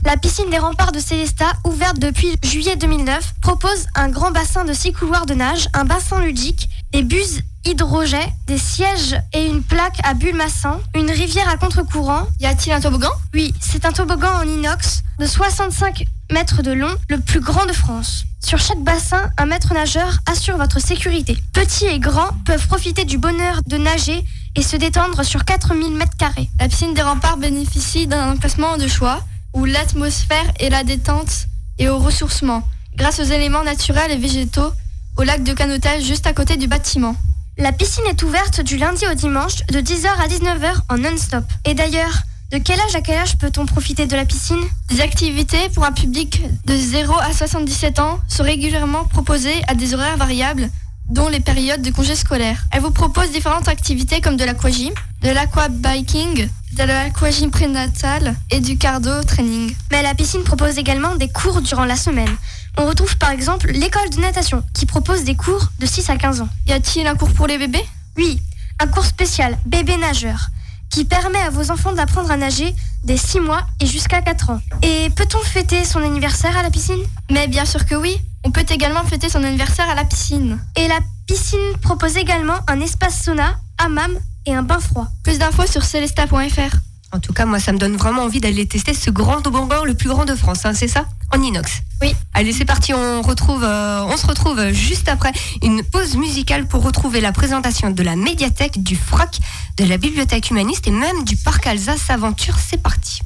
La 0.05 0.17
piscine 0.17 0.49
des 0.49 0.59
remparts 0.59 0.91
de 0.91 0.99
Célesta, 0.99 1.45
ouverte 1.65 1.99
depuis 1.99 2.37
juillet 2.43 2.75
2009, 2.75 3.35
propose 3.41 3.87
un 3.95 4.09
grand 4.09 4.31
bassin 4.31 4.65
de 4.65 4.73
six 4.73 4.91
couloirs 4.91 5.25
de 5.25 5.33
nage, 5.33 5.67
un 5.73 5.85
bassin 5.85 6.19
ludique, 6.19 6.69
des 6.91 7.03
buses 7.03 7.41
hydrogènes, 7.65 8.29
des 8.45 8.57
sièges 8.57 9.19
et 9.33 9.45
une 9.45 9.63
plaque 9.63 9.99
à 10.03 10.13
bulles 10.13 10.35
massin, 10.35 10.79
une 10.95 11.09
rivière 11.09 11.49
à 11.49 11.57
contre-courant. 11.57 12.27
Y 12.39 12.45
a-t-il 12.45 12.73
un 12.73 12.79
toboggan? 12.79 13.11
Oui, 13.33 13.53
c'est 13.59 13.85
un 13.85 13.91
toboggan 13.91 14.33
en 14.35 14.47
inox 14.47 15.01
de 15.19 15.25
65 15.25 16.05
mètres 16.31 16.61
de 16.61 16.71
long, 16.71 16.95
le 17.09 17.19
plus 17.19 17.39
grand 17.39 17.65
de 17.65 17.73
France. 17.73 18.25
Sur 18.43 18.59
chaque 18.59 18.81
bassin, 18.83 19.29
un 19.37 19.45
maître 19.45 19.73
nageur 19.73 20.17
assure 20.25 20.57
votre 20.57 20.79
sécurité. 20.79 21.37
Petits 21.53 21.85
et 21.85 21.99
grands 21.99 22.31
peuvent 22.45 22.67
profiter 22.67 23.05
du 23.05 23.17
bonheur 23.17 23.61
de 23.67 23.77
nager 23.77 24.23
et 24.55 24.61
se 24.61 24.75
détendre 24.75 25.23
sur 25.23 25.45
4000 25.45 25.93
mètres 25.93 26.17
carrés. 26.17 26.49
La 26.59 26.67
piscine 26.67 26.93
des 26.93 27.01
remparts 27.01 27.37
bénéficie 27.37 28.07
d'un 28.07 28.31
emplacement 28.33 28.77
de 28.77 28.87
choix 28.87 29.23
où 29.53 29.65
l'atmosphère 29.65 30.51
est 30.59 30.69
la 30.69 30.83
détente 30.83 31.47
et 31.79 31.89
au 31.89 31.97
ressourcement, 31.97 32.63
grâce 32.95 33.19
aux 33.19 33.23
éléments 33.23 33.63
naturels 33.63 34.11
et 34.11 34.17
végétaux, 34.17 34.71
au 35.17 35.23
lac 35.23 35.43
de 35.43 35.53
canotage 35.53 36.03
juste 36.03 36.27
à 36.27 36.33
côté 36.33 36.57
du 36.57 36.67
bâtiment. 36.67 37.15
La 37.57 37.71
piscine 37.71 38.05
est 38.07 38.21
ouverte 38.21 38.61
du 38.61 38.77
lundi 38.77 39.05
au 39.07 39.15
dimanche 39.15 39.65
de 39.71 39.79
10h 39.79 40.07
à 40.07 40.27
19h 40.27 40.73
en 40.89 40.97
non-stop. 40.97 41.43
Et 41.65 41.73
d'ailleurs, 41.73 42.19
de 42.51 42.57
quel 42.59 42.79
âge 42.79 42.95
à 42.95 43.01
quel 43.01 43.17
âge 43.17 43.37
peut-on 43.37 43.65
profiter 43.65 44.05
de 44.05 44.15
la 44.15 44.25
piscine? 44.25 44.63
Des 44.89 45.01
activités 45.01 45.69
pour 45.73 45.83
un 45.83 45.91
public 45.91 46.41
de 46.65 46.75
0 46.75 47.13
à 47.19 47.33
77 47.33 47.99
ans 47.99 48.19
sont 48.29 48.43
régulièrement 48.43 49.03
proposées 49.05 49.61
à 49.67 49.75
des 49.75 49.93
horaires 49.93 50.17
variables, 50.17 50.69
dont 51.09 51.27
les 51.27 51.41
périodes 51.41 51.81
de 51.81 51.91
congés 51.91 52.15
scolaires. 52.15 52.63
Elle 52.71 52.81
vous 52.81 52.91
propose 52.91 53.31
différentes 53.31 53.67
activités 53.67 54.21
comme 54.21 54.37
de 54.37 54.45
l'aquagym, 54.45 54.93
de 55.23 55.29
l'aquabiking, 55.29 56.47
de 56.73 56.83
l'aquagym 56.83 57.51
prénatal 57.51 58.35
et 58.49 58.61
du 58.61 58.77
cardio 58.77 59.23
training. 59.23 59.75
Mais 59.91 60.01
la 60.01 60.15
piscine 60.15 60.43
propose 60.43 60.77
également 60.77 61.15
des 61.15 61.29
cours 61.29 61.61
durant 61.61 61.85
la 61.85 61.97
semaine. 61.97 62.33
On 62.77 62.85
retrouve 62.85 63.17
par 63.17 63.31
exemple 63.31 63.71
l'école 63.71 64.09
de 64.09 64.21
natation 64.21 64.63
qui 64.73 64.85
propose 64.85 65.25
des 65.25 65.35
cours 65.35 65.67
de 65.79 65.85
6 65.85 66.09
à 66.09 66.15
15 66.15 66.41
ans. 66.41 66.49
Y 66.67 66.73
a-t-il 66.73 67.07
un 67.07 67.15
cours 67.15 67.31
pour 67.31 67.47
les 67.47 67.57
bébés? 67.57 67.85
Oui, 68.15 68.41
un 68.79 68.87
cours 68.87 69.05
spécial 69.05 69.57
bébé 69.65 69.97
nageur 69.97 70.49
qui 70.97 71.05
permet 71.05 71.37
à 71.37 71.51
vos 71.51 71.69
enfants 71.69 71.93
d'apprendre 71.93 72.31
à 72.31 72.37
nager 72.37 72.73
des 73.03 73.17
6 73.17 73.39
mois 73.39 73.61
et 73.79 73.85
jusqu'à 73.85 74.19
4 74.19 74.49
ans. 74.49 74.59
Et 74.81 75.11
peut-on 75.11 75.37
fêter 75.37 75.85
son 75.85 76.01
anniversaire 76.01 76.57
à 76.57 76.63
la 76.63 76.71
piscine? 76.71 77.03
Mais 77.29 77.47
bien 77.47 77.65
sûr 77.65 77.85
que 77.85 77.93
oui. 77.93 78.19
On 78.43 78.49
peut 78.49 78.65
également 78.67 79.03
fêter 79.03 79.29
son 79.29 79.43
anniversaire 79.43 79.87
à 79.87 79.93
la 79.93 80.05
piscine. 80.05 80.59
Et 80.75 80.87
la 80.87 80.97
piscine 81.27 81.59
propose 81.83 82.17
également 82.17 82.55
un 82.67 82.81
espace 82.81 83.21
sauna, 83.21 83.59
hammam 83.77 84.17
et 84.47 84.55
un 84.55 84.63
bain 84.63 84.79
froid. 84.79 85.07
Plus 85.23 85.37
d'infos 85.37 85.67
sur 85.67 85.83
celesta.fr. 85.83 86.77
En 87.11 87.19
tout 87.19 87.31
cas, 87.31 87.45
moi, 87.45 87.59
ça 87.59 87.73
me 87.73 87.77
donne 87.77 87.95
vraiment 87.95 88.23
envie 88.23 88.39
d'aller 88.39 88.67
tester 88.67 88.95
ce 88.95 89.11
grand 89.11 89.43
toboggan 89.43 89.85
le 89.85 89.93
plus 89.93 90.09
grand 90.09 90.25
de 90.25 90.33
France, 90.33 90.65
hein, 90.65 90.73
c'est 90.73 90.87
ça? 90.87 91.05
En 91.33 91.41
inox. 91.41 91.81
Oui. 92.01 92.15
Allez, 92.33 92.53
c'est 92.53 92.65
parti, 92.65 92.93
on, 92.93 93.21
retrouve, 93.21 93.63
euh, 93.63 94.03
on 94.03 94.15
se 94.17 94.25
retrouve 94.27 94.71
juste 94.71 95.09
après 95.09 95.31
une 95.61 95.83
pause 95.83 96.15
musicale 96.15 96.67
pour 96.67 96.83
retrouver 96.83 97.21
la 97.21 97.31
présentation 97.31 97.89
de 97.89 98.03
la 98.03 98.15
médiathèque, 98.15 98.81
du 98.81 98.95
FRAC, 98.95 99.39
de 99.77 99.85
la 99.85 99.97
bibliothèque 99.97 100.49
humaniste 100.51 100.87
et 100.87 100.91
même 100.91 101.23
du 101.23 101.35
parc 101.35 101.67
Alsace 101.67 102.09
Aventure. 102.09 102.55
C'est 102.59 102.81
parti. 102.81 103.21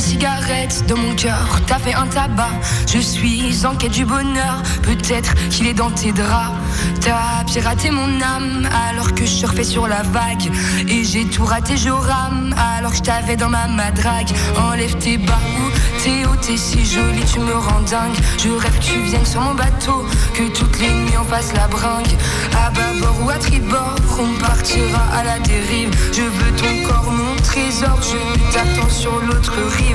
Ta 0.00 0.06
cigarette, 0.06 0.84
dans 0.88 0.96
mon 0.96 1.14
cœur, 1.14 1.60
t'as 1.66 1.78
fait 1.78 1.92
un 1.94 2.06
tabac. 2.06 2.48
Je 2.90 2.98
suis 2.98 3.66
en 3.66 3.74
quête 3.74 3.92
du 3.92 4.06
bonheur, 4.06 4.62
peut-être 4.82 5.34
qu'il 5.50 5.66
est 5.66 5.74
dans 5.74 5.90
tes 5.90 6.12
draps. 6.12 6.56
T'as 7.00 7.44
piraté 7.44 7.90
mon 7.90 8.20
âme 8.20 8.68
alors 8.88 9.12
que 9.14 9.26
je 9.26 9.30
surfais 9.30 9.64
sur 9.64 9.86
la 9.86 10.02
vague. 10.02 10.50
Et 10.88 11.04
j'ai 11.04 11.26
tout 11.26 11.44
raté, 11.44 11.76
je 11.76 11.90
rame 11.90 12.54
alors 12.76 12.92
que 12.92 12.98
je 12.98 13.02
t'avais 13.02 13.36
dans 13.36 13.50
ma 13.50 13.66
madrague. 13.66 14.30
Enlève 14.56 14.96
tes 14.96 15.18
bas 15.18 15.38
ou 15.58 16.02
t'es 16.02 16.24
haut, 16.24 16.36
t'es 16.40 16.56
si 16.56 16.84
jolie, 16.84 17.24
tu 17.30 17.40
me 17.40 17.52
rends 17.52 17.82
dingue. 17.82 18.16
Je 18.38 18.48
rêve 18.50 18.78
que 18.78 18.84
tu 18.84 19.00
viennes 19.00 19.26
sur 19.26 19.42
mon 19.42 19.54
bateau, 19.54 20.06
que 20.34 20.44
toutes 20.56 20.80
les 20.80 20.88
nuits 20.90 21.18
on 21.20 21.24
fasse 21.24 21.52
la 21.52 21.66
bringue. 21.68 22.16
À 22.56 22.70
bâbord 22.70 23.16
ou 23.24 23.30
à 23.30 23.34
tribord, 23.34 23.96
on 24.18 24.40
partira 24.40 25.02
à 25.14 25.24
la 25.24 25.38
dérive. 25.40 25.90
Je 26.12 26.22
veux 26.22 26.52
ton 26.56 26.88
corps, 26.88 27.10
mon 27.10 27.36
trésor, 27.42 27.98
je 28.02 28.52
t'attends 28.52 28.90
sur 28.90 29.20
l'autre 29.26 29.54
rive. 29.76 29.89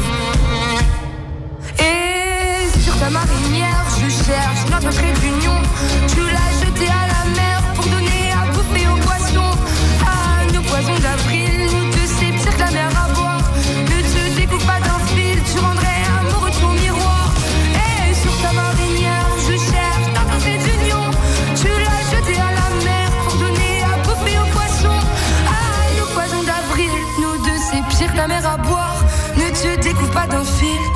Et 1.80 2.80
sur 2.82 2.98
ta 2.98 3.10
marinière, 3.10 3.86
je 4.02 4.10
cherche 4.10 4.66
notre 4.72 4.90
trait 4.90 5.14
d'union. 5.22 5.62
Tu 6.08 6.22
l'as 6.22 6.66
jeté 6.66 6.88
à 6.88 7.08
la 7.08 7.32
mer 7.36 7.55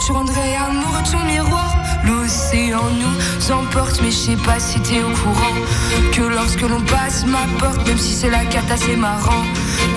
fil, 0.09 0.13
tu 0.13 0.13
rendrais 0.13 0.55
amoureux 0.55 1.03
ton 1.11 1.19
miroir. 1.25 1.75
L'océan 2.05 2.83
nous 3.01 3.51
emporte, 3.51 4.01
mais 4.01 4.11
je 4.11 4.17
sais 4.17 4.37
pas 4.37 4.59
si 4.59 4.79
t'es 4.79 5.01
au 5.01 5.09
courant. 5.09 5.57
Que 6.11 6.21
lorsque 6.21 6.61
l'on 6.61 6.81
passe 6.81 7.25
ma 7.25 7.45
porte, 7.59 7.87
même 7.87 7.97
si 7.97 8.13
c'est 8.13 8.29
la 8.29 8.45
cata, 8.45 8.77
c'est 8.77 8.95
marrant. 8.95 9.43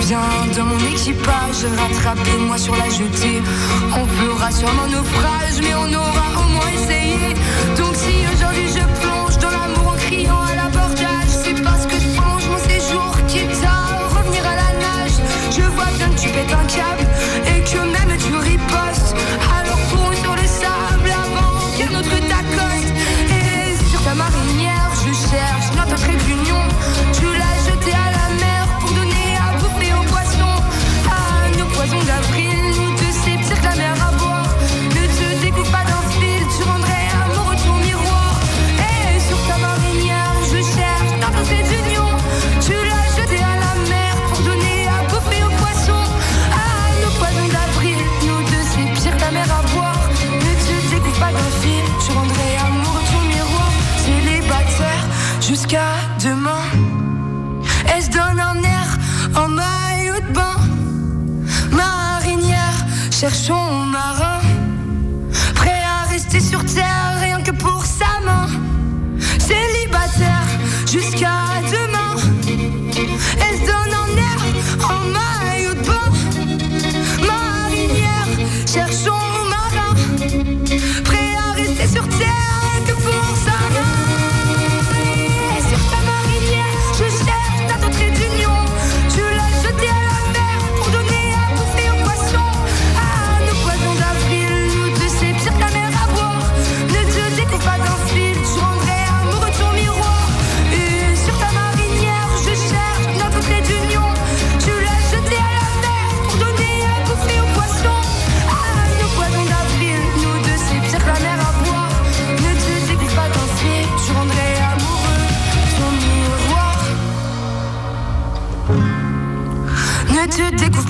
Viens 0.01 0.19
dans 0.55 0.65
mon 0.65 0.79
équipage, 0.79 1.65
rattrapez-moi 1.77 2.57
sur 2.57 2.75
la 2.75 2.89
jetée. 2.89 3.41
On 3.95 4.05
fera 4.05 4.51
sûrement 4.51 4.87
naufrage, 4.87 5.61
mais 5.61 5.75
on 5.75 5.93
aura 5.93 6.25
au 6.41 6.49
moins 6.49 6.71
essayé. 6.73 7.35
冲！ 63.43 63.72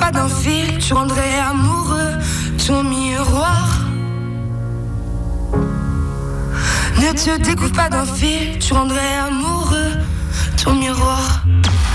Pas 0.03 0.11
d'un 0.11 0.27
fil, 0.27 0.79
tu 0.79 0.93
rendrais 0.93 1.39
amoureux 1.39 2.11
ton 2.67 2.83
miroir. 2.83 3.87
Ne 6.97 7.13
te 7.13 7.41
découvre 7.41 7.71
pas 7.71 7.87
d'un 7.87 8.05
fil, 8.05 8.59
tu 8.59 8.73
rendrais 8.73 9.15
amoureux 9.29 9.93
ton 10.61 10.75
miroir. 10.75 11.45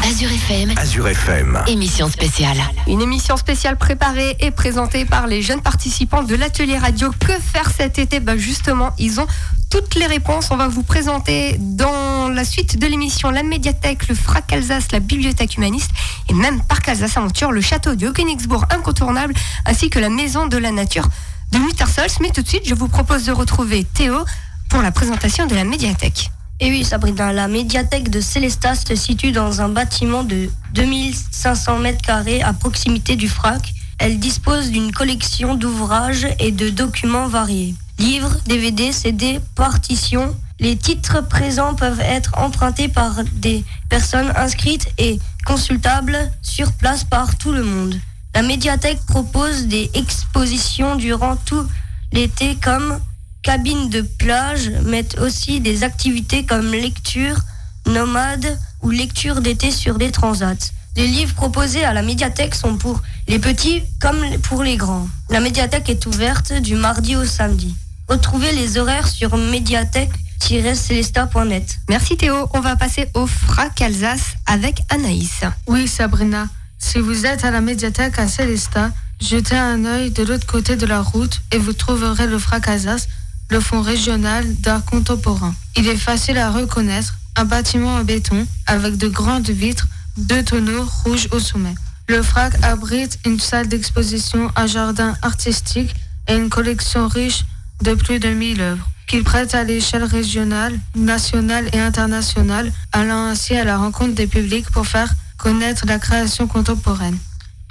Azure 0.09 0.31
FM, 0.31 0.73
Azure 0.79 1.09
FM. 1.09 1.59
émission 1.66 2.09
spéciale. 2.09 2.57
Une 2.87 3.03
émission 3.03 3.37
spéciale 3.37 3.77
préparée 3.77 4.38
et 4.40 4.53
présentée 4.53 5.05
par 5.05 5.27
les 5.27 5.42
jeunes 5.42 5.61
participants 5.61 6.23
de 6.23 6.35
l'atelier 6.35 6.79
radio. 6.79 7.11
Que 7.21 7.33
faire 7.33 7.71
cet 7.77 7.99
été? 7.99 8.21
Bah 8.21 8.38
Justement, 8.38 8.92
ils 8.99 9.21
ont 9.21 9.27
toutes 9.71 9.95
les 9.95 10.07
réponses. 10.07 10.51
On 10.51 10.57
va 10.57 10.69
vous 10.69 10.83
présenter 10.83 11.57
dans 11.59 12.29
la 12.29 12.45
suite 12.45 12.79
de 12.79 12.87
l'émission 12.87 13.31
la 13.31 13.43
médiathèque, 13.43 14.09
le 14.09 14.15
FRAC 14.15 14.53
Alsace, 14.53 14.93
la 14.93 15.01
bibliothèque 15.01 15.57
humaniste 15.57 15.91
et 16.29 16.35
même 16.35 16.63
Parc 16.63 16.89
Alsace 16.89 17.17
Aventure, 17.17 17.53
le 17.53 17.61
château 17.61 17.95
de 17.95 18.11
Königsbourg 18.11 18.65
incontournable, 18.71 19.35
ainsi 19.67 19.91
que 19.91 19.99
la 19.99 20.09
maison 20.09 20.47
de 20.47 20.57
la 20.57 20.71
nature 20.71 21.09
de 21.53 21.59
Muttersols. 21.59 22.11
Mais 22.21 22.31
tout 22.31 22.43
de 22.43 22.49
suite, 22.49 22.67
je 22.67 22.75
vous 22.75 22.89
propose 22.89 23.25
de 23.25 23.33
retrouver 23.33 23.85
Théo 23.85 24.25
pour 24.69 24.83
la 24.83 24.91
présentation 24.91 25.47
de 25.47 25.55
la 25.55 25.65
médiathèque. 25.65 26.31
Et 26.61 26.71
oui, 26.71 26.85
Sabrina, 26.85 27.33
la 27.33 27.47
médiathèque 27.47 28.11
de 28.11 28.21
Célestat 28.21 28.75
se 28.75 28.97
situe 28.97 29.31
dans 29.31 29.61
un 29.61 29.69
bâtiment 29.69 30.25
de 30.25 30.51
2500 30.75 31.79
mètres 31.79 32.03
carrés 32.03 32.43
à 32.43 32.53
proximité 32.53 33.15
du 33.15 33.29
FRAC. 33.29 33.75
Elle 33.99 34.19
dispose 34.19 34.71
d'une 34.71 34.93
collection 34.93 35.55
d'ouvrages 35.55 36.27
et 36.41 36.51
de 36.51 36.69
documents 36.69 37.29
variés. 37.29 37.75
Livres, 37.99 38.37
DVD, 38.47 38.93
CD, 38.93 39.41
partitions. 39.57 40.37
Les 40.61 40.77
titres 40.77 41.21
présents 41.21 41.75
peuvent 41.75 42.01
être 42.01 42.39
empruntés 42.39 42.89
par 42.89 43.25
des 43.35 43.65
personnes 43.89 44.33
inscrites 44.37 44.89
et 44.99 45.19
consultables 45.45 46.19
sur 46.43 46.73
place 46.73 47.05
par 47.05 47.37
tout 47.37 47.53
le 47.53 47.65
monde. 47.65 47.99
La 48.35 48.43
médiathèque 48.43 49.01
propose 49.07 49.67
des 49.67 49.91
expositions 49.95 50.95
durant 50.95 51.37
tout 51.37 51.67
l'été 52.13 52.57
comme 52.57 53.01
cabine 53.43 53.89
de 53.89 54.03
plage, 54.03 54.71
mais 54.85 55.05
aussi 55.19 55.61
des 55.61 55.83
activités 55.83 56.45
comme 56.45 56.71
lecture, 56.71 57.39
nomade 57.87 58.59
ou 58.83 58.91
lecture 58.91 59.41
d'été 59.41 59.71
sur 59.73 59.99
des 59.99 60.13
transats. 60.13 60.71
Les 60.97 61.07
livres 61.07 61.35
proposés 61.35 61.85
à 61.85 61.93
la 61.93 62.03
médiathèque 62.03 62.55
sont 62.55 62.77
pour 62.77 63.03
les 63.27 63.39
petits 63.39 63.83
comme 64.01 64.25
pour 64.43 64.63
les 64.63 64.77
grands. 64.77 65.09
La 65.31 65.41
médiathèque 65.41 65.89
est 65.89 66.07
ouverte 66.07 66.53
du 66.53 66.75
mardi 66.75 67.17
au 67.17 67.25
samedi. 67.25 67.75
Retrouvez 68.09 68.53
les 68.53 68.79
horaires 68.79 69.07
sur 69.07 69.37
médiathèque-celesta.net. 69.37 71.77
Merci 71.90 72.16
Théo. 72.16 72.49
On 72.55 72.61
va 72.61 72.75
passer 72.75 73.11
au 73.12 73.27
FRAC 73.27 73.83
Alsace 73.83 74.33
avec 74.47 74.81
Anaïs. 74.88 75.42
Oui, 75.66 75.87
Sabrina. 75.87 76.49
Si 76.79 77.01
vous 77.01 77.27
êtes 77.27 77.44
à 77.44 77.51
la 77.51 77.61
médiathèque 77.61 78.18
à 78.18 78.27
Célestat, 78.27 78.92
jetez 79.21 79.59
un 79.59 79.85
œil 79.85 80.11
de 80.11 80.23
l'autre 80.23 80.47
côté 80.47 80.77
de 80.77 80.87
la 80.87 81.03
route 81.03 81.42
et 81.53 81.59
vous 81.59 81.75
trouverez 81.75 82.27
le 82.27 82.38
FRAC 82.38 82.68
Alsace, 82.68 83.09
le 83.51 83.61
fonds 83.61 83.83
régional 83.83 84.55
d'art 84.55 84.87
contemporain. 84.87 85.55
Il 85.77 85.87
est 85.87 85.97
facile 85.97 86.38
à 86.38 86.51
reconnaître, 86.51 87.12
un 87.37 87.44
bâtiment 87.44 87.97
en 87.97 88.05
béton 88.05 88.47
avec 88.66 88.97
de 88.97 89.09
grandes 89.09 89.51
vitres, 89.51 89.87
deux 90.16 90.42
tonneaux 90.42 90.88
rouges 91.05 91.29
au 91.31 91.40
sommet. 91.40 91.75
Le 92.09 92.23
FRAC 92.23 92.55
abrite 92.64 93.18
une 93.27 93.38
salle 93.38 93.68
d'exposition, 93.68 94.51
un 94.57 94.66
jardin 94.66 95.14
artistique 95.21 95.94
et 96.27 96.37
une 96.37 96.49
collection 96.49 97.07
riche 97.07 97.44
de 97.83 97.95
plus 97.95 98.19
de 98.19 98.29
1000 98.29 98.61
œuvres 98.61 98.88
qu'il 99.07 99.25
prête 99.25 99.55
à 99.55 99.64
l'échelle 99.64 100.05
régionale, 100.05 100.79
nationale 100.95 101.69
et 101.73 101.81
internationale, 101.81 102.71
allant 102.93 103.25
ainsi 103.25 103.57
à 103.57 103.64
la 103.64 103.79
rencontre 103.79 104.14
des 104.14 104.27
publics 104.27 104.71
pour 104.71 104.87
faire 104.87 105.11
connaître 105.38 105.87
la 105.87 105.99
création 105.99 106.47
contemporaine. 106.47 107.17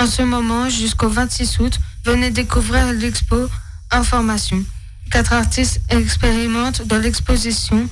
En 0.01 0.07
ce 0.07 0.23
moment, 0.23 0.67
jusqu'au 0.69 1.09
26 1.09 1.59
août, 1.59 1.79
venez 2.05 2.31
découvrir 2.31 2.91
l'expo 2.93 3.47
Information. 3.91 4.63
Quatre 5.11 5.31
artistes 5.31 5.79
expérimentent 5.89 6.85
dans 6.85 6.97
l'exposition 6.97 7.87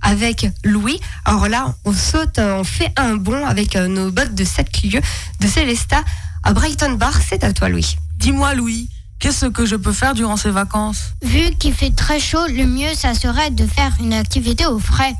avec 0.00 0.46
Louis. 0.62 1.00
Alors 1.24 1.48
là, 1.48 1.74
on 1.84 1.92
saute, 1.92 2.38
on 2.38 2.62
fait 2.62 2.92
un 2.96 3.16
bond 3.16 3.44
avec 3.44 3.74
euh, 3.74 3.88
nos 3.88 4.12
bottes 4.12 4.36
de 4.36 4.44
7 4.44 4.84
lieux 4.84 5.02
de 5.40 5.48
Célestat 5.48 6.04
à 6.44 6.52
Brighton 6.52 6.92
Bar. 6.92 7.14
C'est 7.20 7.42
à 7.42 7.52
toi 7.52 7.68
Louis. 7.68 7.96
Dis-moi 8.18 8.54
Louis, 8.54 8.88
qu'est-ce 9.18 9.46
que 9.46 9.66
je 9.66 9.76
peux 9.76 9.92
faire 9.92 10.14
durant 10.14 10.36
ces 10.36 10.50
vacances? 10.50 11.14
Vu 11.22 11.50
qu'il 11.58 11.74
fait 11.74 11.90
très 11.90 12.20
chaud, 12.20 12.46
le 12.48 12.64
mieux, 12.66 12.94
ça 12.94 13.14
serait 13.14 13.50
de 13.50 13.66
faire 13.66 13.92
une 14.00 14.12
activité 14.12 14.66
au 14.66 14.78
frais 14.78 15.14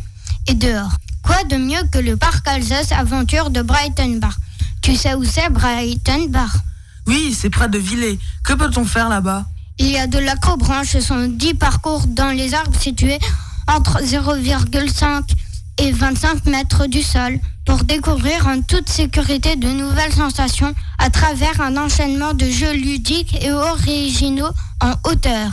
et 0.47 0.55
dehors. 0.55 0.93
Quoi 1.23 1.45
de 1.45 1.57
mieux 1.57 1.83
que 1.93 1.99
le 1.99 2.17
parc 2.17 2.47
Alsace 2.49 2.93
Aventure 2.93 3.51
de 3.51 3.63
Brighton 3.63 4.19
Bar 4.21 4.37
Tu 4.83 4.97
sais 4.97 5.15
où 5.15 5.25
c'est 5.25 5.51
Brighton 5.51 6.27
Bar 6.29 6.55
Oui, 7.07 7.37
c'est 7.39 7.51
près 7.51 7.69
de 7.69 7.79
Villers. 7.79 8.19
Que 8.45 8.55
peut-on 8.55 8.85
faire 8.85 9.09
là-bas? 9.09 9.45
Il 9.79 9.91
y 9.91 9.99
a 9.99 10.07
de 10.07 10.19
l'acrobranche, 10.19 10.89
ce 10.89 11.01
sont 11.01 11.29
10 11.29 11.55
parcours 11.55 12.07
dans 12.07 12.31
les 12.31 12.55
arbres 12.55 12.79
situés 12.81 13.19
entre 13.69 14.03
0,5 14.03 15.23
et 15.79 15.93
25 15.93 16.47
mètres 16.47 16.87
du 16.87 17.03
sol 17.03 17.39
pour 17.69 17.85
découvrir 17.85 18.47
en 18.47 18.63
toute 18.63 18.89
sécurité 18.89 19.55
de 19.55 19.69
nouvelles 19.69 20.15
sensations 20.15 20.75
à 20.99 21.11
travers 21.11 21.61
un 21.61 21.77
enchaînement 21.77 22.33
de 22.33 22.49
jeux 22.49 22.73
ludiques 22.73 23.37
et 23.45 23.53
originaux 23.53 24.49
en 24.81 24.95
hauteur. 25.05 25.51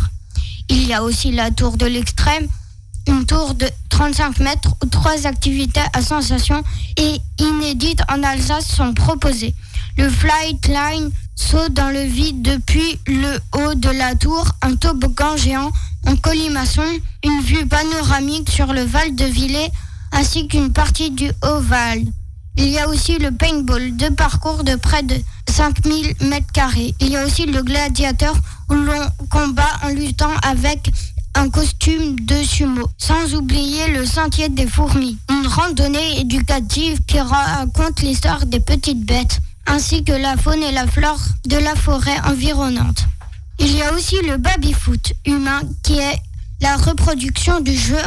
Il 0.69 0.87
y 0.87 0.93
a 0.93 1.03
aussi 1.03 1.33
la 1.33 1.51
tour 1.51 1.75
de 1.75 1.85
l'extrême, 1.85 2.47
une 3.09 3.25
tour 3.25 3.53
de 3.53 3.67
35 3.89 4.39
mètres 4.39 4.69
où 4.81 4.87
trois 4.87 5.27
activités 5.27 5.81
à 5.91 6.01
sensations 6.01 6.63
et 6.95 7.19
inédites 7.37 8.01
en 8.09 8.23
Alsace 8.23 8.67
sont 8.67 8.93
proposées. 8.93 9.53
Le 9.97 10.09
flightline 10.09 11.11
saut 11.35 11.67
dans 11.67 11.89
le 11.89 12.03
vide 12.03 12.41
depuis 12.41 12.97
le 13.07 13.39
haut 13.57 13.75
de 13.75 13.89
la 13.89 14.15
tour, 14.15 14.47
un 14.61 14.77
toboggan 14.77 15.35
géant 15.35 15.71
en 16.07 16.15
colimaçon, 16.15 16.85
une 17.25 17.41
vue 17.41 17.65
panoramique 17.65 18.49
sur 18.49 18.71
le 18.71 18.85
Val 18.85 19.15
de 19.15 19.25
Villers 19.25 19.71
ainsi 20.15 20.47
qu'une 20.47 20.71
partie 20.71 21.11
du 21.11 21.29
Haut-Val. 21.43 21.99
Il 22.57 22.69
y 22.69 22.79
a 22.79 22.87
aussi 22.87 23.17
le 23.19 23.31
paintball, 23.31 23.95
deux 23.97 24.11
parcours 24.11 24.63
de 24.63 24.75
près 24.75 25.03
de 25.03 25.15
5000 25.49 26.15
mètres 26.21 26.51
carrés. 26.53 26.95
Il 27.01 27.09
y 27.09 27.17
a 27.17 27.25
aussi 27.25 27.45
le 27.45 27.61
gladiateur 27.61 28.33
où 28.69 28.73
l'on 28.75 29.09
combat 29.29 29.69
en 29.83 29.89
luttant 29.89 30.31
avec 30.41 30.89
un 31.35 31.49
costume 31.49 32.17
de 32.21 32.41
sumo. 32.43 32.87
Sans 32.97 33.35
oublier 33.35 33.87
le 33.89 34.05
sentier 34.05 34.47
des 34.47 34.67
fourmis, 34.67 35.17
une 35.29 35.47
randonnée 35.47 36.21
éducative 36.21 37.01
qui 37.05 37.19
raconte 37.19 38.01
l'histoire 38.01 38.45
des 38.45 38.61
petites 38.61 39.05
bêtes, 39.05 39.39
ainsi 39.67 40.05
que 40.05 40.13
la 40.13 40.37
faune 40.37 40.63
et 40.63 40.71
la 40.71 40.87
flore 40.87 41.19
de 41.45 41.57
la 41.57 41.75
forêt 41.75 42.19
environnante. 42.25 43.03
Il 43.59 43.75
y 43.75 43.81
a 43.81 43.93
aussi 43.93 44.15
le 44.25 44.37
baby-foot 44.37 45.13
humain 45.25 45.61
qui 45.83 45.97
est 45.97 46.19
la 46.61 46.77
reproduction 46.77 47.59
du 47.59 47.75
jeu 47.75 47.97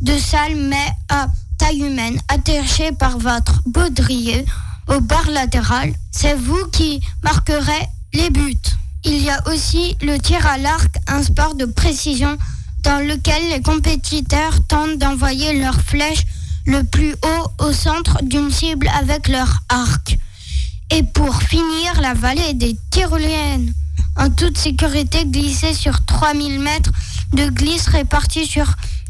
de 0.00 0.18
salle 0.18 0.56
mais 0.56 0.88
à 1.08 1.28
taille 1.58 1.80
humaine, 1.80 2.20
attaché 2.28 2.92
par 2.92 3.18
votre 3.18 3.62
baudrier 3.66 4.44
au 4.88 5.00
bar 5.00 5.28
latéral. 5.30 5.92
C'est 6.10 6.34
vous 6.34 6.66
qui 6.72 7.00
marquerez 7.22 7.88
les 8.12 8.30
buts. 8.30 8.54
Il 9.04 9.22
y 9.22 9.30
a 9.30 9.42
aussi 9.48 9.96
le 10.00 10.18
tir 10.18 10.46
à 10.46 10.58
l'arc, 10.58 10.96
un 11.06 11.22
sport 11.22 11.54
de 11.54 11.66
précision 11.66 12.38
dans 12.82 13.06
lequel 13.06 13.48
les 13.50 13.60
compétiteurs 13.60 14.58
tentent 14.66 14.98
d'envoyer 14.98 15.58
leur 15.58 15.80
flèche 15.80 16.24
le 16.66 16.82
plus 16.82 17.12
haut 17.12 17.64
au 17.64 17.72
centre 17.72 18.22
d'une 18.22 18.50
cible 18.50 18.88
avec 18.98 19.28
leur 19.28 19.60
arc. 19.68 20.18
Et 20.90 21.02
pour 21.02 21.42
finir, 21.42 22.00
la 22.00 22.14
vallée 22.14 22.54
des 22.54 22.76
tyroliennes. 22.90 23.72
En 24.16 24.30
toute 24.30 24.56
sécurité, 24.56 25.24
glissée 25.26 25.74
sur 25.74 26.04
3000 26.04 26.60
mètres 26.60 26.92
de 27.32 27.48
glisse 27.48 27.88
répartis 27.88 28.46
sur 28.46 28.66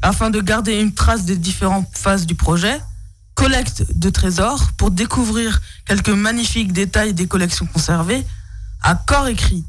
afin 0.00 0.30
de 0.30 0.40
garder 0.40 0.80
une 0.80 0.94
trace 0.94 1.26
des 1.26 1.36
différentes 1.36 1.90
phases 1.92 2.24
du 2.24 2.34
projet, 2.34 2.80
collecte 3.34 3.84
de 3.94 4.08
trésors 4.08 4.72
pour 4.78 4.90
découvrir 4.90 5.60
quelques 5.84 6.08
magnifiques 6.08 6.72
détails 6.72 7.12
des 7.12 7.26
collections 7.26 7.66
conservées, 7.66 8.24
corps 9.06 9.28
écrit, 9.28 9.66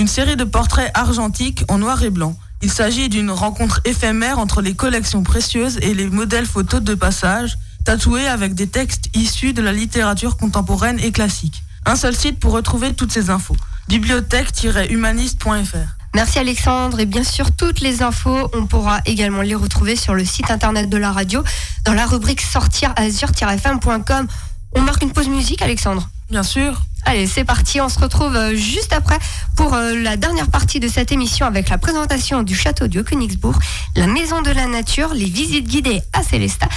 une 0.00 0.08
série 0.08 0.36
de 0.36 0.44
portraits 0.44 0.90
argentiques 0.94 1.62
en 1.68 1.76
noir 1.76 2.02
et 2.02 2.08
blanc. 2.08 2.34
Il 2.62 2.72
s'agit 2.72 3.10
d'une 3.10 3.30
rencontre 3.30 3.82
éphémère 3.84 4.38
entre 4.38 4.62
les 4.62 4.72
collections 4.72 5.22
précieuses 5.22 5.78
et 5.82 5.92
les 5.92 6.06
modèles 6.06 6.46
photos 6.46 6.80
de 6.80 6.94
passage, 6.94 7.58
tatoués 7.84 8.26
avec 8.26 8.54
des 8.54 8.66
textes 8.66 9.10
issus 9.14 9.52
de 9.52 9.60
la 9.60 9.74
littérature 9.74 10.38
contemporaine 10.38 10.98
et 11.00 11.12
classique. 11.12 11.62
Un 11.84 11.96
seul 11.96 12.16
site 12.16 12.38
pour 12.38 12.52
retrouver 12.52 12.94
toutes 12.94 13.12
ces 13.12 13.28
infos. 13.28 13.56
bibliothèque-humaniste.fr. 13.88 15.76
Merci 16.14 16.38
Alexandre 16.38 16.98
et 16.98 17.06
bien 17.06 17.22
sûr 17.22 17.52
toutes 17.52 17.80
les 17.80 18.02
infos, 18.02 18.50
on 18.54 18.64
pourra 18.66 19.00
également 19.04 19.42
les 19.42 19.54
retrouver 19.54 19.96
sur 19.96 20.14
le 20.14 20.24
site 20.24 20.50
internet 20.50 20.88
de 20.88 20.96
la 20.96 21.12
radio 21.12 21.44
dans 21.84 21.92
la 21.92 22.06
rubrique 22.06 22.40
sortir 22.40 22.94
azur-fm.com. 22.96 24.26
On 24.72 24.80
marque 24.80 25.02
une 25.02 25.12
pause 25.12 25.28
musique 25.28 25.60
Alexandre? 25.60 26.08
Bien 26.30 26.42
sûr. 26.42 26.80
Allez, 27.06 27.26
c'est 27.26 27.44
parti, 27.44 27.80
on 27.80 27.88
se 27.88 27.98
retrouve 27.98 28.36
euh, 28.36 28.54
juste 28.54 28.92
après 28.92 29.18
pour 29.56 29.74
euh, 29.74 29.94
la 29.94 30.16
dernière 30.16 30.48
partie 30.48 30.80
de 30.80 30.88
cette 30.88 31.12
émission 31.12 31.46
avec 31.46 31.68
la 31.68 31.78
présentation 31.78 32.42
du 32.42 32.54
château 32.54 32.86
du 32.86 33.02
Königsbourg, 33.02 33.58
la 33.96 34.06
maison 34.06 34.42
de 34.42 34.50
la 34.50 34.66
nature, 34.66 35.14
les 35.14 35.24
visites 35.24 35.66
guidées 35.66 36.02
à 36.12 36.22
Célesta 36.22 36.68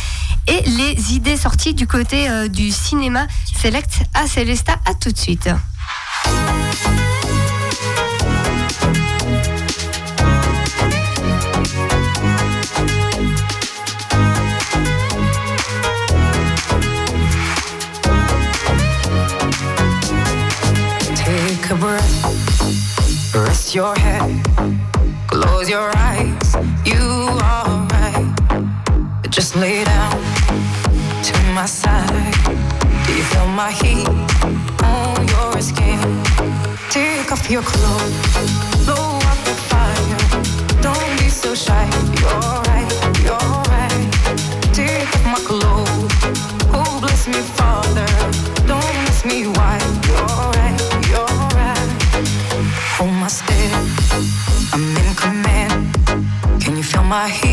et 0.48 0.62
les 0.70 1.14
idées 1.14 1.38
sorties 1.38 1.74
du 1.74 1.88
côté 1.88 2.30
euh, 2.30 2.48
du 2.48 2.72
cinéma 2.72 3.28
Select 3.62 4.04
à 4.14 4.28
Célesta. 4.28 4.74
À 4.86 4.94
tout 4.94 5.12
de 5.12 5.18
suite. 5.18 5.50
Just 29.34 29.56
lay 29.56 29.84
down 29.84 30.12
to 31.24 31.34
my 31.56 31.66
side. 31.66 32.34
Do 33.08 33.16
you 33.18 33.24
feel 33.24 33.48
my 33.48 33.72
heat 33.72 34.08
on 34.84 35.28
your 35.28 35.60
skin? 35.60 36.00
Take 36.92 37.32
off 37.32 37.50
your 37.50 37.64
clothes, 37.64 38.14
blow 38.86 39.18
up 39.32 39.40
the 39.50 39.56
fire. 39.70 40.20
Don't 40.84 41.18
be 41.18 41.30
so 41.30 41.56
shy. 41.56 41.86
You're 42.20 42.54
right, 42.70 42.90
you're 43.26 43.58
right. 43.74 44.06
Take 44.72 45.10
off 45.16 45.26
my 45.26 45.42
clothes. 45.50 46.14
Oh, 46.72 47.00
bless 47.02 47.28
me, 47.28 47.42
Father. 47.58 48.06
Don't 48.68 48.96
ask 49.08 49.26
me 49.26 49.48
why. 49.48 49.80
You're 50.10 50.42
right, 50.60 50.78
you're 51.10 51.38
right. 51.58 51.90
Hold 52.98 53.14
my 53.14 53.30
step. 53.30 53.74
I'm 54.74 54.96
in 54.96 55.16
command. 55.16 56.62
Can 56.62 56.78
you 56.78 56.84
feel 56.84 57.04
my 57.04 57.28
heat 57.28 57.53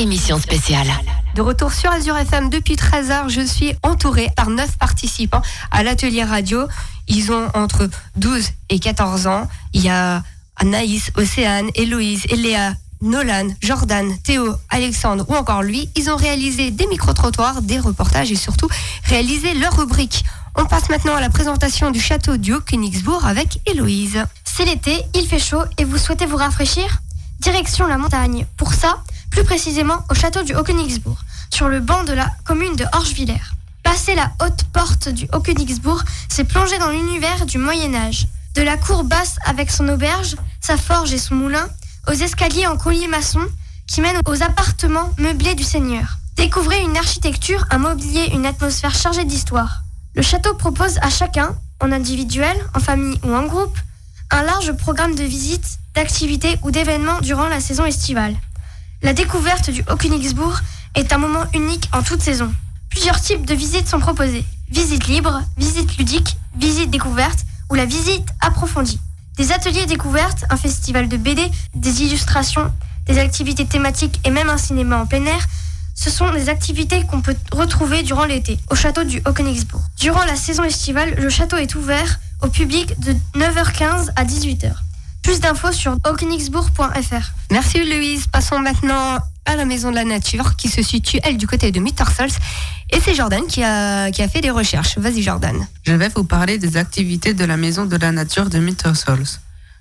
émission 0.00 0.38
spéciale. 0.40 0.88
De 1.34 1.42
retour 1.42 1.72
sur 1.72 1.90
Azure 1.92 2.16
FM 2.16 2.48
depuis 2.48 2.74
13h, 2.74 3.28
je 3.28 3.42
suis 3.42 3.74
entourée 3.82 4.30
par 4.34 4.48
9 4.48 4.78
participants 4.78 5.42
à 5.70 5.82
l'atelier 5.82 6.24
radio. 6.24 6.66
Ils 7.06 7.30
ont 7.30 7.48
entre 7.52 7.88
12 8.16 8.48
et 8.70 8.78
14 8.78 9.26
ans. 9.26 9.46
Il 9.74 9.82
y 9.82 9.90
a 9.90 10.22
Anaïs, 10.56 11.10
Océane, 11.16 11.68
Héloïse, 11.74 12.22
Eléa, 12.30 12.72
Nolan, 13.02 13.48
Jordan, 13.60 14.10
Théo, 14.22 14.54
Alexandre 14.70 15.26
ou 15.28 15.34
encore 15.34 15.62
lui. 15.62 15.90
Ils 15.96 16.08
ont 16.08 16.16
réalisé 16.16 16.70
des 16.70 16.86
micro-trottoirs, 16.86 17.60
des 17.60 17.78
reportages 17.78 18.32
et 18.32 18.36
surtout 18.36 18.68
réalisé 19.04 19.52
leur 19.52 19.76
rubrique. 19.76 20.24
On 20.56 20.64
passe 20.64 20.88
maintenant 20.88 21.14
à 21.14 21.20
la 21.20 21.28
présentation 21.28 21.90
du 21.90 22.00
château 22.00 22.38
du 22.38 22.54
Haut-Königsbourg 22.54 23.26
avec 23.26 23.60
Héloïse. 23.66 24.24
C'est 24.44 24.64
l'été, 24.64 25.02
il 25.14 25.26
fait 25.26 25.38
chaud 25.38 25.62
et 25.76 25.84
vous 25.84 25.98
souhaitez 25.98 26.24
vous 26.24 26.36
rafraîchir? 26.36 27.02
Direction 27.40 27.86
la 27.86 27.96
montagne. 27.96 28.46
Pour 28.56 28.74
ça, 28.74 29.02
plus 29.30 29.44
précisément 29.44 30.04
au 30.10 30.14
château 30.14 30.42
du 30.42 30.54
Haut-Königsbourg, 30.54 31.18
sur 31.50 31.68
le 31.68 31.80
banc 31.80 32.04
de 32.04 32.12
la 32.12 32.30
commune 32.44 32.76
de 32.76 32.84
Orgevillers. 32.92 33.40
Passer 33.82 34.14
la 34.14 34.30
haute 34.42 34.64
porte 34.72 35.08
du 35.08 35.26
Haut-Königsbourg, 35.32 36.02
c'est 36.28 36.44
plonger 36.44 36.78
dans 36.78 36.90
l'univers 36.90 37.46
du 37.46 37.58
Moyen-Âge. 37.58 38.26
De 38.54 38.62
la 38.62 38.76
cour 38.76 39.04
basse 39.04 39.36
avec 39.46 39.70
son 39.70 39.88
auberge, 39.88 40.36
sa 40.60 40.76
forge 40.76 41.12
et 41.12 41.18
son 41.18 41.34
moulin, 41.34 41.68
aux 42.08 42.12
escaliers 42.12 42.66
en 42.66 42.76
collier 42.76 43.06
maçon 43.06 43.46
qui 43.86 44.00
mènent 44.00 44.20
aux 44.26 44.42
appartements 44.42 45.12
meublés 45.18 45.54
du 45.54 45.64
seigneur. 45.64 46.18
Découvrez 46.36 46.80
une 46.82 46.96
architecture, 46.96 47.66
un 47.70 47.78
mobilier, 47.78 48.30
une 48.32 48.46
atmosphère 48.46 48.94
chargée 48.94 49.24
d'histoire. 49.24 49.82
Le 50.14 50.22
château 50.22 50.54
propose 50.54 50.98
à 51.02 51.10
chacun, 51.10 51.56
en 51.80 51.92
individuel, 51.92 52.56
en 52.74 52.80
famille 52.80 53.20
ou 53.24 53.34
en 53.34 53.46
groupe, 53.46 53.76
un 54.30 54.42
large 54.42 54.72
programme 54.72 55.14
de 55.14 55.24
visites, 55.24 55.78
d'activités 55.94 56.58
ou 56.62 56.70
d'événements 56.70 57.20
durant 57.20 57.48
la 57.48 57.60
saison 57.60 57.84
estivale. 57.84 58.36
La 59.02 59.14
découverte 59.14 59.70
du 59.70 59.82
Haut-Königsbourg 59.90 60.60
est 60.94 61.14
un 61.14 61.18
moment 61.18 61.44
unique 61.54 61.88
en 61.92 62.02
toute 62.02 62.20
saison. 62.20 62.52
Plusieurs 62.90 63.18
types 63.18 63.46
de 63.46 63.54
visites 63.54 63.88
sont 63.88 63.98
proposées. 63.98 64.44
Visite 64.68 65.06
libre, 65.06 65.40
visite 65.56 65.96
ludique, 65.96 66.36
visite 66.56 66.90
découverte 66.90 67.46
ou 67.70 67.76
la 67.76 67.86
visite 67.86 68.28
approfondie. 68.42 69.00
Des 69.38 69.52
ateliers 69.52 69.86
découvertes, 69.86 70.44
un 70.50 70.58
festival 70.58 71.08
de 71.08 71.16
BD, 71.16 71.50
des 71.74 72.02
illustrations, 72.02 72.70
des 73.06 73.18
activités 73.18 73.64
thématiques 73.64 74.20
et 74.26 74.30
même 74.30 74.50
un 74.50 74.58
cinéma 74.58 74.98
en 74.98 75.06
plein 75.06 75.24
air, 75.24 75.46
ce 75.94 76.10
sont 76.10 76.30
des 76.32 76.50
activités 76.50 77.04
qu'on 77.06 77.22
peut 77.22 77.36
retrouver 77.52 78.02
durant 78.02 78.26
l'été 78.26 78.58
au 78.68 78.74
château 78.74 79.04
du 79.04 79.22
Haut-Königsbourg. 79.26 79.82
Durant 79.96 80.24
la 80.24 80.36
saison 80.36 80.64
estivale, 80.64 81.14
le 81.14 81.30
château 81.30 81.56
est 81.56 81.74
ouvert 81.74 82.20
au 82.42 82.48
public 82.48 83.00
de 83.00 83.14
9h15 83.34 84.10
à 84.14 84.24
18h. 84.24 84.72
Plus 85.22 85.40
d'infos 85.40 85.72
sur 85.72 85.96
okenixbourg.fr. 86.06 87.32
Merci 87.50 87.84
Louise. 87.84 88.26
Passons 88.26 88.58
maintenant 88.58 89.18
à 89.44 89.56
la 89.56 89.64
Maison 89.64 89.90
de 89.90 89.96
la 89.96 90.04
Nature 90.04 90.56
qui 90.56 90.68
se 90.68 90.82
situe, 90.82 91.18
elle, 91.22 91.36
du 91.36 91.46
côté 91.46 91.72
de 91.72 91.80
Mittersols. 91.80 92.30
Et 92.90 93.00
c'est 93.00 93.14
Jordan 93.14 93.46
qui 93.46 93.62
a, 93.62 94.10
qui 94.10 94.22
a 94.22 94.28
fait 94.28 94.40
des 94.40 94.50
recherches. 94.50 94.98
Vas-y 94.98 95.22
Jordan. 95.22 95.66
Je 95.84 95.92
vais 95.92 96.08
vous 96.08 96.24
parler 96.24 96.58
des 96.58 96.76
activités 96.76 97.34
de 97.34 97.44
la 97.44 97.56
Maison 97.56 97.86
de 97.86 97.96
la 97.96 98.12
Nature 98.12 98.48
de 98.48 98.58
Mittersols. 98.58 99.26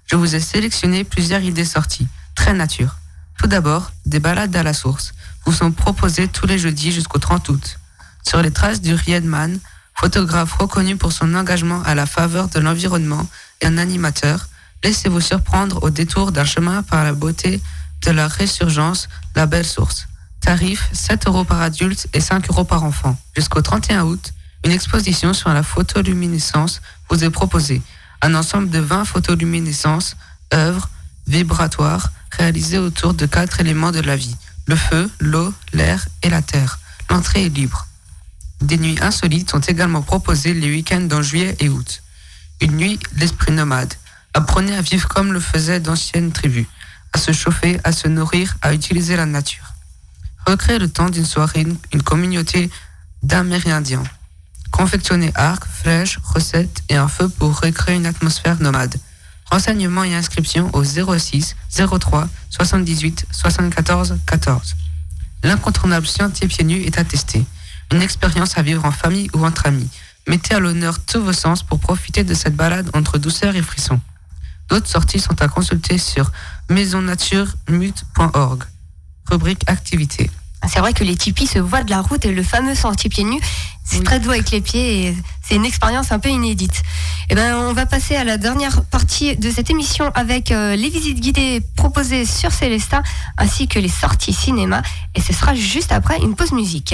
Je 0.06 0.16
vous 0.16 0.36
ai 0.36 0.40
sélectionné 0.40 1.04
plusieurs 1.04 1.42
idées 1.42 1.66
sorties, 1.66 2.08
très 2.36 2.54
nature. 2.54 2.98
Tout 3.40 3.48
d'abord, 3.48 3.92
des 4.06 4.20
balades 4.20 4.56
à 4.56 4.64
la 4.64 4.74
source 4.74 5.14
vous 5.46 5.54
sont 5.54 5.72
proposées 5.72 6.28
tous 6.28 6.46
les 6.46 6.60
jeudis 6.60 6.92
jusqu'au 6.92 7.18
30 7.18 7.50
août. 7.50 7.80
Sur 8.28 8.42
les 8.42 8.52
traces 8.52 8.82
du 8.82 8.94
Riedman, 8.94 9.60
photographe 9.96 10.54
reconnu 10.54 10.96
pour 10.96 11.12
son 11.12 11.34
engagement 11.34 11.82
à 11.84 11.96
la 11.96 12.06
faveur 12.06 12.50
de 12.50 12.60
l'environnement 12.60 13.26
et 13.62 13.66
un 13.66 13.78
animateur, 13.78 14.48
laissez-vous 14.84 15.22
surprendre 15.22 15.84
au 15.84 15.90
détour 15.90 16.32
d'un 16.32 16.46
chemin 16.46 16.84
par 16.84 17.04
la 17.04 17.14
beauté 17.14 17.62
de 18.06 18.12
la 18.12 18.28
résurgence, 18.28 19.10
la 19.36 19.46
belle 19.46 19.66
source. 19.66 20.08
Tarif 20.42 20.90
7 20.94 21.28
euros 21.28 21.44
par 21.44 21.62
adulte 21.62 22.08
et 22.14 22.22
5 22.22 22.50
euros 22.50 22.64
par 22.64 22.84
enfant. 22.84 23.18
Jusqu'au 23.36 23.62
31 23.62 24.04
août, 24.04 24.34
une 24.66 24.72
exposition 24.72 25.34
sur 25.34 25.50
la 25.50 25.64
photoluminescence 25.64 26.82
vous 27.10 27.24
est 27.24 27.30
proposée. 27.30 27.82
Un 28.22 28.36
ensemble 28.36 28.70
de 28.70 28.80
20 28.80 29.06
photoluminescences, 29.06 30.16
œuvres, 30.54 30.90
vibratoires, 31.28 32.12
réalisées 32.32 32.78
autour 32.78 33.14
de 33.14 33.26
quatre 33.26 33.60
éléments 33.60 33.92
de 33.92 34.00
la 34.00 34.16
vie. 34.16 34.36
Le 34.66 34.76
feu, 34.76 35.10
l'eau, 35.20 35.54
l'air 35.74 36.08
et 36.24 36.30
la 36.30 36.42
terre. 36.42 36.80
L'entrée 37.10 37.46
est 37.46 37.50
libre. 37.50 37.88
Des 38.62 38.78
nuits 38.78 38.98
insolites 39.02 39.50
sont 39.50 39.62
également 39.62 40.02
proposées 40.02 40.54
les 40.54 40.70
week-ends 40.70 41.08
en 41.12 41.22
juillet 41.22 41.56
et 41.60 41.70
août. 41.70 42.04
Une 42.62 42.76
nuit, 42.76 43.00
l'esprit 43.16 43.54
nomade. 43.54 43.94
Apprenez 44.40 44.74
à 44.74 44.82
vivre 44.82 45.10
comme 45.10 45.34
le 45.34 45.42
faisaient 45.42 45.82
d'anciennes 45.82 46.32
tribus, 46.32 46.66
à 47.12 47.18
se 47.18 47.34
chauffer, 47.34 47.78
à 47.84 47.92
se 47.92 48.08
nourrir, 48.08 48.56
à 48.62 48.74
utiliser 48.74 49.18
la 49.18 49.26
nature. 49.26 49.74
Recréer 50.48 50.80
le 50.80 50.90
temps 50.90 51.10
d'une 51.10 51.26
soirée, 51.26 51.68
une, 51.92 52.04
communauté 52.04 52.70
d'Amérindiens. 53.22 54.06
Confectionner 54.72 55.34
arcs, 55.36 55.66
flèches, 55.66 56.20
recettes 56.24 56.84
et 56.88 56.96
un 56.96 57.10
feu 57.10 57.28
pour 57.28 57.60
recréer 57.60 57.98
une 57.98 58.06
atmosphère 58.06 58.62
nomade. 58.62 58.96
Renseignements 59.52 60.06
et 60.06 60.16
inscriptions 60.16 60.74
au 60.74 60.86
06 60.86 61.58
03 62.00 62.30
78 62.50 63.26
74 63.32 64.20
14. 64.26 64.76
L'incontournable 65.44 66.08
scientifique 66.08 66.56
pieds 66.56 66.64
nus 66.64 66.86
est 66.86 66.98
attesté. 66.98 67.44
Une 67.92 68.02
expérience 68.02 68.58
à 68.58 68.62
vivre 68.62 68.86
en 68.86 68.92
famille 68.92 69.30
ou 69.34 69.46
entre 69.46 69.66
amis. 69.66 69.90
Mettez 70.30 70.56
à 70.56 70.60
l'honneur 70.60 71.04
tous 71.04 71.22
vos 71.22 71.34
sens 71.34 71.62
pour 71.62 71.82
profiter 71.82 72.24
de 72.24 72.34
cette 72.34 72.56
balade 72.56 72.90
entre 72.94 73.18
douceur 73.18 73.58
et 73.58 73.62
frisson. 73.62 74.00
D'autres 74.70 74.88
sorties 74.88 75.20
sont 75.20 75.42
à 75.42 75.48
consulter 75.48 75.98
sur 75.98 76.32
maisonnaturemute.org. 76.70 78.64
Rubrique 79.30 79.64
activité. 79.68 80.30
C'est 80.68 80.80
vrai 80.80 80.94
que 80.94 81.04
les 81.04 81.16
tipis 81.16 81.48
se 81.48 81.60
voient 81.60 81.84
de 81.84 81.90
la 81.90 82.02
route 82.02 82.26
et 82.26 82.32
le 82.32 82.44
fameux 82.44 82.76
sentier 82.76 83.10
pieds 83.10 83.24
nus, 83.24 83.40
c'est 83.84 84.04
très 84.04 84.20
doux 84.20 84.30
avec 84.30 84.52
les 84.52 84.62
pieds 84.62 85.08
et 85.08 85.18
c'est 85.42 85.56
une 85.56 85.66
expérience 85.66 86.12
un 86.12 86.20
peu 86.20 86.30
inédite. 86.30 86.84
Et 87.30 87.36
ben, 87.36 87.56
on 87.56 87.74
va 87.74 87.86
passer 87.86 88.16
à 88.16 88.24
la 88.24 88.38
dernière 88.38 88.84
partie 88.86 89.36
de 89.38 89.50
cette 89.50 89.70
émission 89.70 90.12
avec 90.14 90.52
euh, 90.52 90.76
les 90.76 90.90
visites 90.90 91.20
guidées 91.20 91.62
proposées 91.76 92.26
sur 92.26 92.52
Célestin 92.52 93.02
ainsi 93.38 93.68
que 93.68 93.80
les 93.80 93.90
sorties 93.90 94.34
cinéma 94.34 94.82
et 95.16 95.22
ce 95.22 95.34
sera 95.34 95.56
juste 95.56 95.92
après 95.92 96.18
une 96.20 96.36
pause 96.36 96.52
musique. 96.52 96.94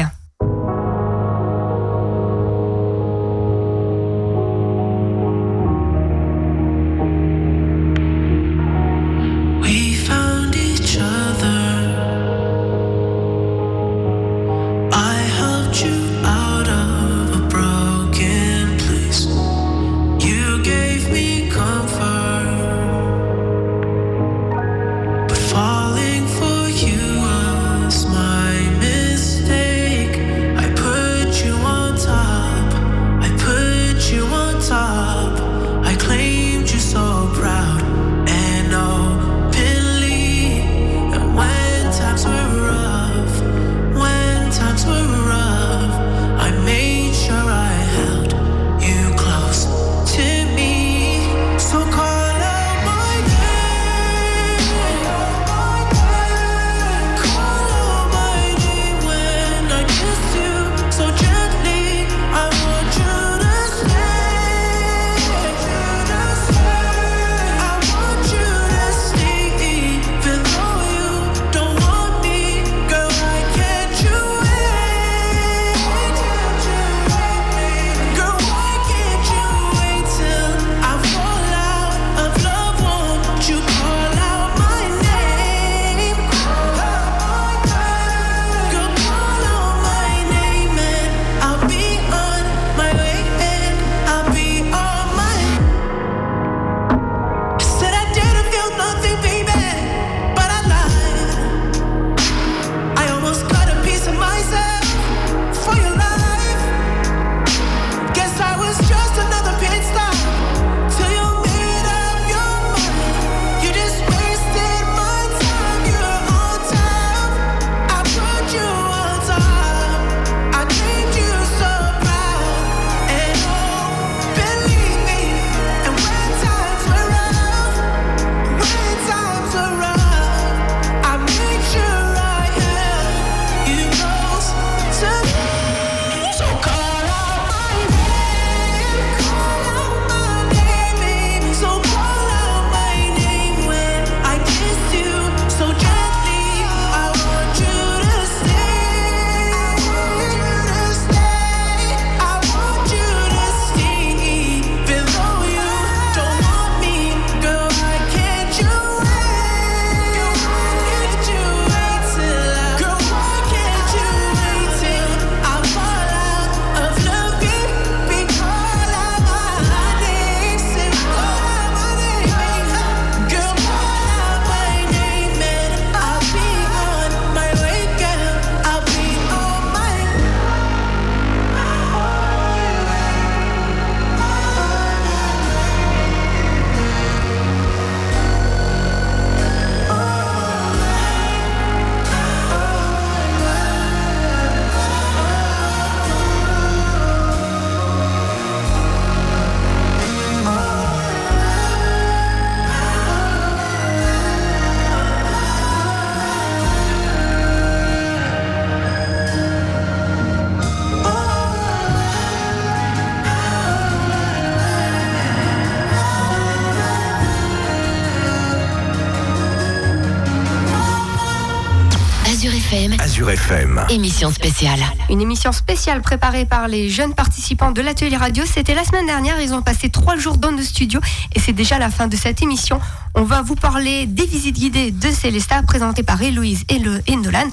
Émission 223.89 224.31
spéciale. 224.31 224.79
Une 225.11 225.21
émission 225.21 225.51
spéciale 225.51 226.01
préparée 226.01 226.45
par 226.45 226.67
les 226.67 226.89
jeunes 226.89 227.13
participants 227.13 227.71
de 227.71 227.81
l'atelier 227.81 228.17
radio. 228.17 228.43
C'était 228.51 228.73
la 228.73 228.83
semaine 228.83 229.05
dernière. 229.05 229.39
Ils 229.39 229.53
ont 229.53 229.61
passé 229.61 229.89
trois 229.89 230.15
jours 230.17 230.37
dans 230.37 230.51
nos 230.51 230.63
studios 230.63 230.99
et 231.35 231.39
c'est 231.39 231.53
déjà 231.53 231.77
la 231.77 231.91
fin 231.91 232.07
de 232.07 232.15
cette 232.15 232.41
émission. 232.41 232.79
On 233.13 233.23
va 233.23 233.43
vous 233.43 233.55
parler 233.55 234.07
des 234.07 234.25
visites 234.25 234.55
guidées 234.55 234.89
de 234.89 235.11
Célesta 235.11 235.61
présentées 235.61 236.01
par 236.01 236.19
Héloïse 236.19 236.63
et, 236.67 236.79
le, 236.79 237.03
et 237.05 237.15
Nolan, 237.15 237.47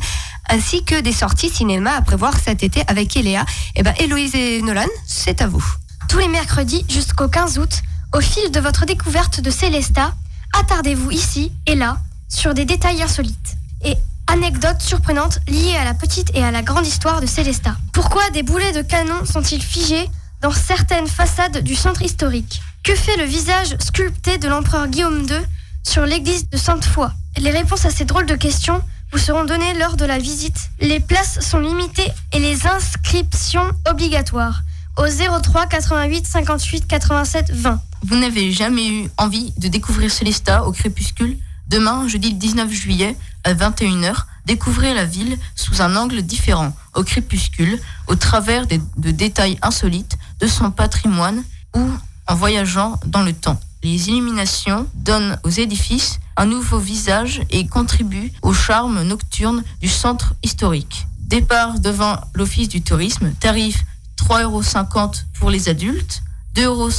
ainsi 0.48 0.84
que 0.84 1.00
des 1.00 1.12
sorties 1.12 1.50
cinéma 1.50 1.92
à 1.96 2.00
prévoir 2.00 2.34
cet 2.38 2.62
été 2.62 2.82
avec 2.86 3.14
Eléa. 3.14 3.44
Et 3.76 3.82
ben 3.82 3.92
Héloïse 3.98 4.34
et 4.34 4.62
Nolan, 4.62 4.88
c'est 5.06 5.42
à 5.42 5.46
vous. 5.46 5.64
Tous 6.08 6.18
les 6.18 6.28
mercredis 6.28 6.86
jusqu'au 6.88 7.28
15 7.28 7.58
août, 7.58 7.82
au 8.14 8.20
fil 8.20 8.50
de 8.50 8.60
votre 8.60 8.86
découverte 8.86 9.42
de 9.42 9.50
Célesta, 9.50 10.14
attardez-vous 10.58 11.10
ici 11.10 11.52
et 11.66 11.74
là 11.74 11.98
sur 12.28 12.54
des 12.54 12.64
détails 12.64 13.02
insolites 13.02 13.56
et 13.84 13.96
anecdotes 14.32 14.80
surprenantes 14.80 15.40
liées 15.46 15.76
à 15.76 15.84
la 15.84 15.92
petite 15.92 16.30
et 16.34 16.42
à 16.42 16.50
la 16.50 16.62
grande 16.62 16.86
histoire 16.86 17.20
de 17.20 17.26
Célesta. 17.26 17.76
Pourquoi 17.92 18.30
des 18.30 18.42
boulets 18.42 18.72
de 18.72 18.80
canon 18.80 19.26
sont-ils 19.26 19.62
figés 19.62 20.08
dans 20.40 20.50
certaines 20.50 21.06
façades 21.06 21.58
du 21.58 21.74
centre 21.74 22.00
historique? 22.00 22.62
Que 22.82 22.94
fait 22.94 23.16
le 23.18 23.24
visage 23.24 23.76
sculpté 23.78 24.38
de 24.38 24.48
l'empereur 24.48 24.88
Guillaume 24.88 25.26
II 25.28 25.36
sur 25.82 26.06
l'église 26.06 26.48
de 26.48 26.56
Sainte-Foy? 26.56 27.10
Les 27.38 27.50
réponses 27.50 27.84
à 27.84 27.90
ces 27.90 28.06
drôles 28.06 28.26
de 28.26 28.34
questions 28.34 28.80
vous 29.12 29.18
seront 29.18 29.44
données 29.44 29.74
lors 29.74 29.96
de 29.96 30.06
la 30.06 30.18
visite. 30.18 30.70
Les 30.80 30.98
places 30.98 31.40
sont 31.40 31.60
limitées 31.60 32.10
et 32.32 32.38
les 32.38 32.66
inscriptions 32.66 33.70
obligatoires 33.90 34.62
au 34.96 35.04
03 35.06 35.66
88 35.66 36.26
58 36.26 36.86
87 36.86 37.50
20. 37.52 37.80
Vous 38.04 38.16
n'avez 38.16 38.50
jamais 38.50 38.88
eu 38.88 39.10
envie 39.18 39.52
de 39.58 39.68
découvrir 39.68 40.10
Célesta 40.10 40.64
au 40.64 40.72
crépuscule? 40.72 41.36
Demain, 41.68 42.08
jeudi 42.08 42.34
19 42.34 42.70
juillet, 42.70 43.16
à 43.44 43.54
21h, 43.54 44.24
découvrez 44.46 44.94
la 44.94 45.04
ville 45.04 45.38
sous 45.54 45.82
un 45.82 45.96
angle 45.96 46.22
différent, 46.22 46.74
au 46.94 47.02
crépuscule, 47.04 47.80
au 48.06 48.14
travers 48.14 48.66
de 48.66 49.10
détails 49.10 49.58
insolites 49.62 50.16
de 50.40 50.46
son 50.46 50.70
patrimoine 50.70 51.42
ou 51.74 51.88
en 52.26 52.34
voyageant 52.34 52.98
dans 53.06 53.22
le 53.22 53.32
temps. 53.32 53.60
Les 53.82 54.08
illuminations 54.08 54.86
donnent 54.94 55.38
aux 55.42 55.50
édifices 55.50 56.20
un 56.36 56.46
nouveau 56.46 56.78
visage 56.78 57.42
et 57.50 57.66
contribuent 57.66 58.32
au 58.42 58.52
charme 58.52 59.02
nocturne 59.02 59.64
du 59.80 59.88
centre 59.88 60.34
historique. 60.42 61.06
Départ 61.18 61.80
devant 61.80 62.16
l'Office 62.34 62.68
du 62.68 62.82
tourisme, 62.82 63.32
tarif 63.40 63.84
3,50 64.18 64.42
euros 64.42 65.10
pour 65.38 65.50
les 65.50 65.68
adultes, 65.68 66.22
2,50 66.54 66.64
euros 66.64 66.90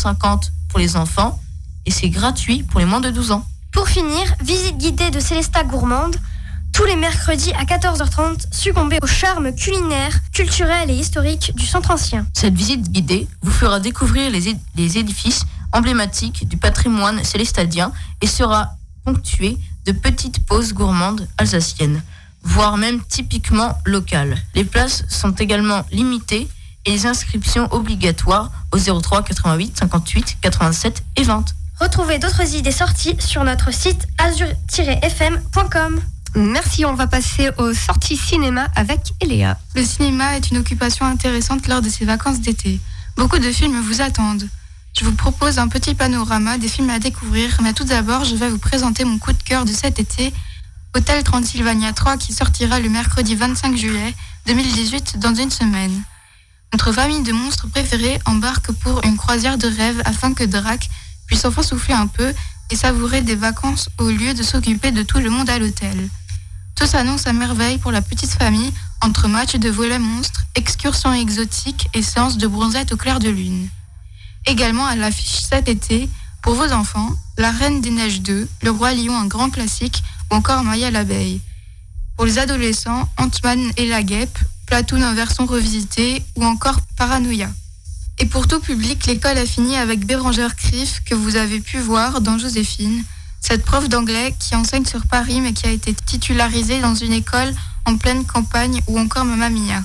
pour 0.70 0.80
les 0.80 0.98
enfants, 0.98 1.39
et 1.86 1.91
c'est 1.91 2.10
gratuit 2.10 2.64
pour 2.64 2.80
les 2.80 2.86
moins 2.86 3.02
de 3.02 3.12
12 3.12 3.32
ans. 3.32 3.46
Pour 3.72 3.88
finir, 3.88 4.22
visite 4.41 4.78
guidée 4.78 5.10
de 5.10 5.20
Célesta 5.20 5.64
Gourmande. 5.64 6.16
Tous 6.74 6.86
les 6.86 6.96
mercredis 6.96 7.54
à 7.54 7.66
14h30, 7.66 8.48
succombez 8.52 8.98
au 9.02 9.08
charme 9.08 9.54
culinaire, 9.56 10.12
culturel 10.34 10.90
et 10.90 10.96
historique 10.96 11.54
du 11.56 11.68
centre 11.68 11.92
ancien. 11.92 12.26
Cette 12.34 12.56
visite 12.56 12.92
guidée 12.92 13.28
vous 13.44 13.52
fera 13.52 13.80
découvrir 13.80 14.32
les 14.32 14.98
édifices 14.98 15.46
emblématiques 15.72 16.48
du 16.48 16.58
patrimoine 16.58 17.24
célestadien 17.24 17.92
et 18.22 18.28
sera 18.28 18.72
ponctuée 19.06 19.58
de 19.86 19.92
petites 19.92 20.46
pauses 20.46 20.74
gourmandes 20.74 21.28
alsaciennes, 21.38 22.02
voire 22.42 22.78
même 22.78 23.04
typiquement 23.04 23.78
locales. 23.86 24.38
Les 24.56 24.64
places 24.64 25.04
sont 25.10 25.32
également 25.32 25.86
limitées 25.92 26.48
et 26.86 26.92
les 26.92 27.06
inscriptions 27.06 27.68
obligatoires 27.72 28.52
au 28.72 28.78
03 28.78 29.24
88 29.24 29.78
58 29.78 30.38
87 30.42 31.04
et 31.18 31.24
20. 31.24 31.46
Retrouvez 31.80 32.18
d'autres 32.18 32.56
idées 32.56 32.72
sorties 32.72 33.16
sur 33.20 33.44
notre 33.44 33.72
site 33.74 34.08
azur-fm.com. 34.18 36.02
Merci, 36.36 36.84
on 36.84 36.96
va 36.96 37.06
passer 37.06 37.52
aux 37.60 37.74
sorties 37.74 38.18
cinéma 38.18 38.68
avec 38.76 39.14
Eléa. 39.22 39.60
Le 39.76 39.84
cinéma 39.84 40.36
est 40.36 40.50
une 40.50 40.58
occupation 40.58 41.06
intéressante 41.06 41.68
lors 41.68 41.82
de 41.82 41.90
ces 41.90 42.06
vacances 42.06 42.40
d'été. 42.40 42.80
Beaucoup 43.16 43.38
de 43.38 43.52
films 43.52 43.80
vous 43.82 44.02
attendent. 44.02 44.50
Je 44.98 45.06
vous 45.06 45.12
propose 45.12 45.60
un 45.60 45.68
petit 45.68 45.94
panorama 45.94 46.58
des 46.58 46.68
films 46.68 46.90
à 46.90 46.98
découvrir, 46.98 47.60
mais 47.62 47.74
tout 47.74 47.84
d'abord, 47.84 48.26
je 48.26 48.36
vais 48.36 48.50
vous 48.50 48.58
présenter 48.58 49.06
mon 49.06 49.20
coup 49.20 49.32
de 49.32 49.44
cœur 49.44 49.64
de 49.64 49.72
cet 49.72 50.00
été, 50.00 50.34
Hôtel 50.96 51.24
Transylvania 51.24 51.94
3, 51.94 52.18
qui 52.18 52.34
sortira 52.34 52.80
le 52.80 52.90
mercredi 52.90 53.36
25 53.36 53.78
juillet 53.78 54.16
2018 54.48 55.20
dans 55.20 55.36
une 55.36 55.52
semaine. 55.52 56.04
Notre 56.72 56.92
famille 56.92 57.22
de 57.22 57.32
monstres 57.32 57.68
préférés 57.68 58.20
embarque 58.26 58.72
pour 58.72 59.04
une 59.06 59.18
croisière 59.18 59.60
de 59.60 59.68
rêve 59.68 60.02
afin 60.06 60.34
que 60.34 60.44
Drac 60.44 60.90
puisse 61.28 61.46
enfin 61.46 61.62
souffler 61.62 61.94
un 61.94 62.08
peu 62.08 62.34
et 62.72 62.76
savourer 62.76 63.22
des 63.22 63.36
vacances 63.36 63.90
au 64.00 64.10
lieu 64.10 64.34
de 64.34 64.42
s'occuper 64.42 64.92
de 64.92 65.04
tout 65.04 65.20
le 65.20 65.30
monde 65.30 65.50
à 65.52 65.60
l'hôtel. 65.60 66.10
Tout 66.76 66.88
s'annonce 66.88 67.28
à 67.28 67.34
merveille 67.34 67.78
pour 67.78 67.92
la 67.92 68.02
petite 68.02 68.32
famille 68.32 68.74
entre 69.02 69.28
matchs 69.28 69.56
de 69.56 69.70
volet 69.70 70.00
monstres, 70.00 70.46
excursions 70.56 71.14
exotiques 71.14 71.88
et 71.94 72.02
séances 72.02 72.38
de 72.38 72.48
bronzette 72.48 72.94
au 72.94 72.98
clair 72.98 73.20
de 73.20 73.30
lune. 73.30 73.70
Également 74.46 74.86
à 74.86 74.96
l'affiche 74.96 75.42
cet 75.42 75.70
été, 75.70 76.10
pour 76.42 76.56
vos 76.56 76.72
enfants, 76.74 77.10
La 77.38 77.52
Reine 77.52 77.80
des 77.80 77.90
Neiges 77.90 78.22
2, 78.22 78.50
Le 78.64 78.72
Roi 78.72 78.94
Lion, 78.94 79.16
un 79.16 79.28
grand 79.28 79.50
classique, 79.50 80.04
ou 80.32 80.36
encore 80.36 80.64
Maya 80.64 80.92
l'abeille. 80.92 81.42
Pour 82.18 82.26
les 82.26 82.38
adolescents, 82.38 83.10
Ant-Man 83.18 83.72
et 83.78 83.88
la 83.88 84.04
guêpe, 84.04 84.38
Platoon 84.66 85.02
en 85.04 85.14
version 85.14 85.46
revisitée, 85.46 86.24
ou 86.36 86.44
encore 86.44 86.82
Paranoia. 86.98 87.50
Et 88.20 88.26
pour 88.26 88.48
tout 88.48 88.60
public, 88.60 89.06
l'école 89.06 89.38
a 89.38 89.46
fini 89.46 89.76
avec 89.76 90.06
Bérangère 90.06 90.56
Criff, 90.56 91.02
que 91.06 91.16
vous 91.16 91.36
avez 91.36 91.60
pu 91.60 91.80
voir 91.80 92.22
dans 92.22 92.38
Joséphine, 92.38 93.04
cette 93.46 93.66
prof 93.66 93.89
d'anglais 93.89 94.34
qui 94.39 94.56
enseigne 94.56 94.86
sur 94.86 95.06
Paris 95.06 95.41
mais 95.41 95.54
qui 95.54 95.68
a 95.68 95.72
été 95.72 95.94
titularisée 95.94 96.80
dans 96.80 96.96
une 96.96 97.12
école 97.12 97.54
en 97.86 97.98
pleine 97.98 98.26
campagne 98.26 98.80
ou 98.88 98.98
encore 98.98 99.26
Mamma 99.26 99.50
Mia. 99.50 99.84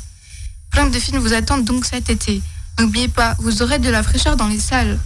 Plein 0.71 0.87
de 0.87 0.99
films 0.99 1.19
vous 1.19 1.35
attendent 1.35 1.65
donc 1.65 1.85
cet 1.85 2.09
été. 2.09 2.41
N'oubliez 2.79 3.09
pas, 3.09 3.35
vous 3.41 3.63
aurez 3.63 3.81
de 3.81 3.91
la 3.91 4.03
fraîcheur 4.05 4.37
dans 4.37 4.47
les 4.47 4.61
salles. 4.61 4.99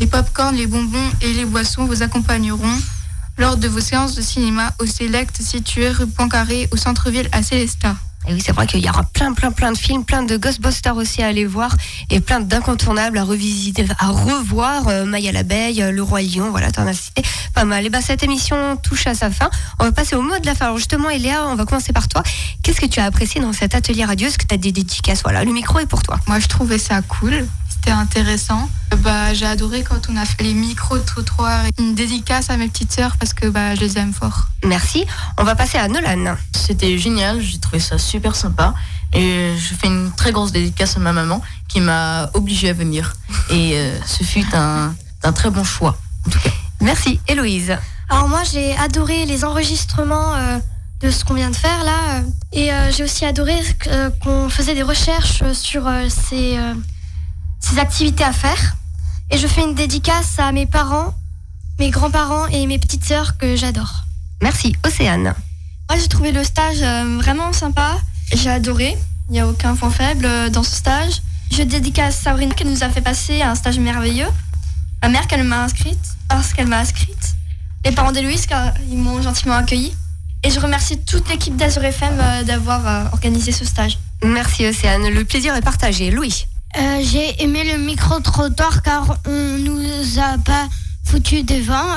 Les 0.00 0.06
pop-corns, 0.06 0.56
les 0.56 0.66
bonbons 0.66 1.10
et 1.20 1.32
les 1.34 1.44
boissons 1.44 1.84
vous 1.84 2.02
accompagneront 2.02 2.78
lors 3.36 3.58
de 3.58 3.68
vos 3.68 3.80
séances 3.80 4.14
de 4.14 4.22
cinéma 4.22 4.72
au 4.80 4.86
Select 4.86 5.42
situé 5.42 5.90
rue 5.90 6.06
Poincaré 6.06 6.68
au 6.72 6.76
centre-ville 6.76 7.28
à 7.32 7.42
Célestat. 7.42 7.94
Et 8.28 8.34
oui, 8.34 8.42
c'est 8.44 8.52
vrai 8.52 8.66
qu'il 8.66 8.84
y 8.84 8.88
aura 8.90 9.04
plein, 9.04 9.32
plein, 9.32 9.50
plein 9.50 9.72
de 9.72 9.78
films, 9.78 10.04
plein 10.04 10.22
de 10.22 10.36
Ghostbusters 10.36 10.94
aussi 10.94 11.22
à 11.22 11.28
aller 11.28 11.46
voir 11.46 11.74
et 12.10 12.20
plein 12.20 12.40
d'incontournables 12.40 13.16
à 13.16 13.24
revisiter, 13.24 13.86
à 13.98 14.08
revoir. 14.08 14.86
Euh, 14.88 15.06
Maya 15.06 15.32
l'abeille, 15.32 15.82
euh, 15.82 15.90
Le 15.90 16.02
Roi 16.02 16.20
Lion, 16.20 16.50
voilà, 16.50 16.70
t'en 16.70 16.86
as 16.86 16.92
cité 16.92 17.22
pas 17.54 17.64
mal. 17.64 17.86
Et 17.86 17.90
ben, 17.90 18.02
cette 18.02 18.22
émission 18.22 18.76
touche 18.76 19.06
à 19.06 19.14
sa 19.14 19.30
fin. 19.30 19.48
On 19.80 19.84
va 19.84 19.92
passer 19.92 20.14
au 20.14 20.20
mot 20.20 20.38
de 20.38 20.44
la 20.44 20.54
fin. 20.54 20.66
Alors, 20.66 20.76
justement, 20.76 21.08
Eléa, 21.08 21.46
on 21.46 21.54
va 21.54 21.64
commencer 21.64 21.94
par 21.94 22.06
toi. 22.06 22.22
Qu'est-ce 22.62 22.82
que 22.82 22.86
tu 22.86 23.00
as 23.00 23.04
apprécié 23.04 23.40
dans 23.40 23.54
cet 23.54 23.74
atelier 23.74 24.04
radio? 24.04 24.28
Est-ce 24.28 24.36
que 24.36 24.46
tu 24.46 24.54
as 24.54 24.58
des 24.58 24.72
dédicaces? 24.72 25.22
Voilà, 25.22 25.42
le 25.42 25.52
micro 25.52 25.78
est 25.78 25.86
pour 25.86 26.02
toi. 26.02 26.20
Moi, 26.26 26.38
je 26.38 26.48
trouvais 26.48 26.78
ça 26.78 27.00
cool. 27.00 27.46
C'était 27.70 27.92
intéressant. 27.92 28.68
Bah, 29.02 29.32
j'ai 29.32 29.46
adoré 29.46 29.82
quand 29.84 30.08
on 30.10 30.16
a 30.16 30.24
fait 30.24 30.42
les 30.42 30.54
micro-trottoirs. 30.54 31.64
Une 31.78 31.94
dédicace 31.94 32.50
à 32.50 32.56
mes 32.56 32.68
petites 32.68 32.92
sœurs 32.92 33.16
parce 33.18 33.32
que 33.32 33.46
bah, 33.48 33.74
je 33.74 33.80
les 33.80 33.98
aime 33.98 34.12
fort. 34.12 34.46
Merci. 34.64 35.06
On 35.38 35.44
va 35.44 35.54
passer 35.54 35.78
à 35.78 35.88
Nolan. 35.88 36.36
C'était 36.54 36.98
génial, 36.98 37.40
j'ai 37.40 37.58
trouvé 37.58 37.78
ça 37.78 37.98
super 37.98 38.34
sympa. 38.34 38.74
Et 39.14 39.54
je 39.56 39.74
fais 39.74 39.86
une 39.86 40.12
très 40.12 40.32
grosse 40.32 40.52
dédicace 40.52 40.96
à 40.96 41.00
ma 41.00 41.12
maman 41.12 41.40
qui 41.68 41.80
m'a 41.80 42.28
obligée 42.34 42.70
à 42.70 42.72
venir. 42.72 43.14
Et 43.50 43.72
euh, 43.74 43.98
ce 44.04 44.24
fut 44.24 44.44
un, 44.54 44.94
un 45.22 45.32
très 45.32 45.50
bon 45.50 45.64
choix. 45.64 45.96
Merci, 46.80 47.20
Héloïse. 47.28 47.76
Alors 48.10 48.28
moi 48.28 48.42
j'ai 48.50 48.76
adoré 48.76 49.26
les 49.26 49.44
enregistrements 49.44 50.34
euh, 50.34 50.58
de 51.00 51.10
ce 51.10 51.24
qu'on 51.24 51.34
vient 51.34 51.50
de 51.50 51.56
faire 51.56 51.84
là 51.84 52.16
euh, 52.16 52.22
et 52.52 52.72
euh, 52.72 52.90
j'ai 52.90 53.04
aussi 53.04 53.26
adoré 53.26 53.54
euh, 53.86 54.08
qu'on 54.22 54.48
faisait 54.48 54.74
des 54.74 54.82
recherches 54.82 55.42
euh, 55.42 55.52
sur 55.52 55.86
euh, 55.86 56.08
ces, 56.08 56.56
euh, 56.56 56.72
ces 57.60 57.78
activités 57.78 58.24
à 58.24 58.32
faire 58.32 58.76
et 59.30 59.38
je 59.38 59.46
fais 59.46 59.62
une 59.62 59.74
dédicace 59.74 60.38
à 60.38 60.52
mes 60.52 60.66
parents, 60.66 61.14
mes 61.78 61.90
grands-parents 61.90 62.46
et 62.46 62.66
mes 62.66 62.78
petites 62.78 63.04
sœurs 63.04 63.36
que 63.36 63.56
j'adore. 63.56 64.04
Merci, 64.42 64.74
Océane. 64.86 65.34
Moi, 65.90 65.98
j'ai 65.98 66.08
trouvé 66.08 66.32
le 66.32 66.44
stage 66.44 66.82
euh, 66.82 67.18
vraiment 67.18 67.52
sympa. 67.52 67.96
J'ai 68.32 68.50
adoré. 68.50 68.96
Il 69.28 69.32
n'y 69.32 69.40
a 69.40 69.48
aucun 69.48 69.74
point 69.74 69.90
faible 69.90 70.24
euh, 70.24 70.48
dans 70.48 70.62
ce 70.62 70.74
stage. 70.74 71.22
Je 71.50 71.62
dédicace 71.62 72.16
Sabrina 72.16 72.54
qui 72.54 72.64
nous 72.64 72.84
a 72.84 72.88
fait 72.88 73.00
passer 73.00 73.42
un 73.42 73.54
stage 73.54 73.78
merveilleux. 73.78 74.28
Ma 75.02 75.08
mère 75.08 75.26
qu'elle 75.26 75.44
m'a 75.44 75.62
inscrite 75.64 75.98
parce 76.28 76.52
qu'elle 76.52 76.66
m'a 76.66 76.78
inscrite. 76.78 77.34
Les 77.84 77.92
parents 77.92 78.12
d'Héloïse 78.12 78.46
car 78.46 78.74
ils 78.90 78.98
m'ont 78.98 79.22
gentiment 79.22 79.54
accueilli. 79.54 79.94
Et 80.44 80.50
je 80.50 80.60
remercie 80.60 80.98
toute 81.00 81.28
l'équipe 81.28 81.56
d'Azur 81.56 81.84
FM 81.84 82.18
euh, 82.20 82.42
d'avoir 82.44 83.12
organisé 83.12 83.52
ce 83.52 83.64
stage. 83.64 83.98
Merci, 84.22 84.66
Océane. 84.66 85.08
Le 85.08 85.24
plaisir 85.24 85.54
est 85.54 85.62
partagé. 85.62 86.10
Louis. 86.10 86.46
Euh, 86.76 87.00
J'ai 87.02 87.42
aimé 87.42 87.64
le 87.64 87.78
micro-trottoir 87.78 88.82
car 88.82 89.16
on 89.26 89.58
nous 89.58 90.18
a 90.18 90.38
pas 90.38 90.68
foutu 91.04 91.42
devant. 91.42 91.96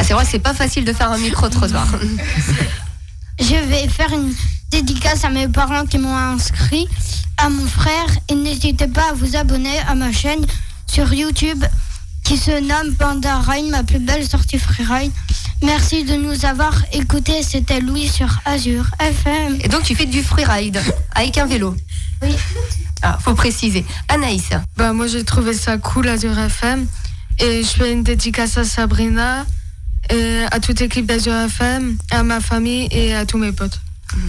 Ah, 0.00 0.04
c'est 0.04 0.12
vrai, 0.14 0.24
c'est 0.24 0.38
pas 0.38 0.54
facile 0.54 0.84
de 0.84 0.92
faire 0.92 1.10
un 1.10 1.18
micro-trottoir. 1.18 1.88
Je 3.40 3.56
vais 3.66 3.88
faire 3.88 4.12
une 4.12 4.32
dédicace 4.70 5.24
à 5.24 5.28
mes 5.28 5.48
parents 5.48 5.86
qui 5.86 5.98
m'ont 5.98 6.16
inscrit, 6.16 6.86
à 7.36 7.50
mon 7.50 7.66
frère 7.66 8.06
et 8.28 8.36
n'hésitez 8.36 8.86
pas 8.86 9.10
à 9.10 9.12
vous 9.14 9.34
abonner 9.34 9.76
à 9.88 9.96
ma 9.96 10.12
chaîne 10.12 10.46
sur 10.86 11.12
YouTube 11.12 11.64
qui 12.22 12.36
se 12.36 12.60
nomme 12.60 12.94
Panda 12.94 13.40
Ride, 13.40 13.70
ma 13.70 13.82
plus 13.82 13.98
belle 13.98 14.24
sortie 14.24 14.58
freeride. 14.58 15.10
Merci 15.62 16.04
de 16.04 16.14
nous 16.14 16.44
avoir 16.44 16.74
écoutés. 16.92 17.42
C'était 17.42 17.80
Louis 17.80 18.06
sur 18.06 18.28
Azure 18.44 18.86
FM. 19.00 19.58
Et 19.64 19.68
donc 19.68 19.82
tu 19.82 19.96
fais 19.96 20.06
du 20.06 20.22
freeride 20.22 20.80
avec 21.16 21.38
un 21.38 21.46
vélo 21.46 21.74
Oui. 22.22 22.36
Ah, 23.02 23.18
faut 23.20 23.34
préciser. 23.34 23.84
Anaïs. 24.08 24.50
Bah, 24.76 24.92
moi, 24.92 25.06
j'ai 25.06 25.24
trouvé 25.24 25.52
ça 25.54 25.78
cool, 25.78 26.08
Azure 26.08 26.38
FM. 26.38 26.86
Et 27.40 27.62
je 27.62 27.68
fais 27.68 27.92
une 27.92 28.02
dédicace 28.02 28.58
à 28.58 28.64
Sabrina, 28.64 29.46
et 30.10 30.42
à 30.50 30.58
toute 30.58 30.80
l'équipe 30.80 31.06
d'Azure 31.06 31.34
FM, 31.34 31.96
à 32.10 32.22
ma 32.24 32.40
famille 32.40 32.88
et 32.90 33.14
à 33.14 33.24
tous 33.26 33.38
mes 33.38 33.52
potes. 33.52 33.80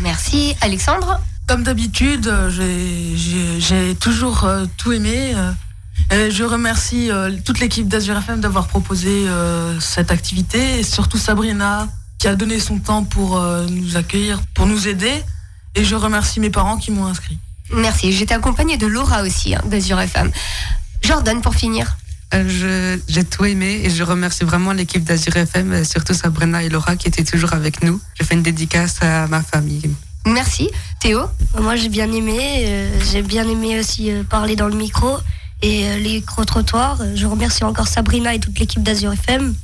Merci. 0.03 0.55
Alexandre 0.61 1.19
Comme 1.47 1.63
d'habitude, 1.63 2.27
euh, 2.27 2.49
j'ai- 2.51 3.17
j'ai 3.17 3.59
j'ai 3.59 3.95
toujours 3.95 4.43
euh, 4.43 4.65
tout 4.77 4.91
aimé. 4.91 5.33
euh, 5.35 5.51
et 6.11 6.29
je 6.31 6.43
remercie 6.43 7.09
euh, 7.09 7.31
toute 7.43 7.59
l'équipe 7.59 7.87
d'Azure 7.87 8.17
FM 8.17 8.39
d'avoir 8.41 8.67
proposé 8.67 9.09
euh, 9.27 9.79
cette 9.79 10.11
activité 10.11 10.79
et 10.79 10.83
surtout 10.83 11.17
Sabrina 11.17 11.87
qui 12.19 12.27
a 12.27 12.35
donné 12.35 12.59
son 12.59 12.77
temps 12.77 13.03
pour 13.03 13.37
euh, 13.39 13.65
nous 13.67 13.97
accueillir, 13.97 14.39
pour 14.53 14.67
nous 14.67 14.87
aider. 14.87 15.23
Et 15.75 15.83
je 15.83 15.95
remercie 15.95 16.39
mes 16.39 16.49
parents 16.51 16.77
qui 16.77 16.91
m'ont 16.91 17.07
inscrit. 17.07 17.39
Merci. 17.71 18.11
J'étais 18.11 18.33
accompagnée 18.33 18.77
de 18.77 18.87
Laura 18.87 19.21
aussi, 19.23 19.55
hein, 19.55 19.61
d'Azure 19.65 19.99
FM. 19.99 20.31
Jordan, 21.01 21.41
pour 21.41 21.55
finir. 21.55 21.97
Euh, 22.33 22.97
J'ai 23.07 23.23
tout 23.23 23.45
aimé 23.45 23.81
et 23.83 23.89
je 23.89 24.03
remercie 24.03 24.43
vraiment 24.43 24.71
l'équipe 24.71 25.03
d'Azur 25.03 25.35
FM, 25.35 25.71
euh, 25.73 25.83
surtout 25.83 26.13
Sabrina 26.13 26.61
et 26.63 26.69
Laura 26.69 26.95
qui 26.95 27.07
étaient 27.07 27.23
toujours 27.23 27.53
avec 27.53 27.81
nous. 27.83 27.99
Je 28.19 28.23
fais 28.25 28.35
une 28.35 28.43
dédicace 28.43 28.97
à 29.01 29.25
ma 29.27 29.41
famille. 29.41 29.89
Merci. 30.25 30.69
Théo? 30.99 31.21
Moi, 31.59 31.75
j'ai 31.75 31.89
bien 31.89 32.11
aimé. 32.11 32.37
euh, 32.67 32.99
j'ai 33.11 33.21
bien 33.23 33.47
aimé 33.47 33.79
aussi 33.79 34.11
euh, 34.11 34.23
parler 34.23 34.55
dans 34.55 34.67
le 34.67 34.75
micro 34.75 35.17
et 35.61 35.87
euh, 35.87 35.97
les 35.97 36.15
micro-trottoirs. 36.17 36.99
Je 37.15 37.25
remercie 37.25 37.63
encore 37.63 37.87
Sabrina 37.87 38.35
et 38.35 38.39
toute 38.39 38.59
l'équipe 38.59 38.83
d'Azur 38.83 39.13
FM. 39.13 39.55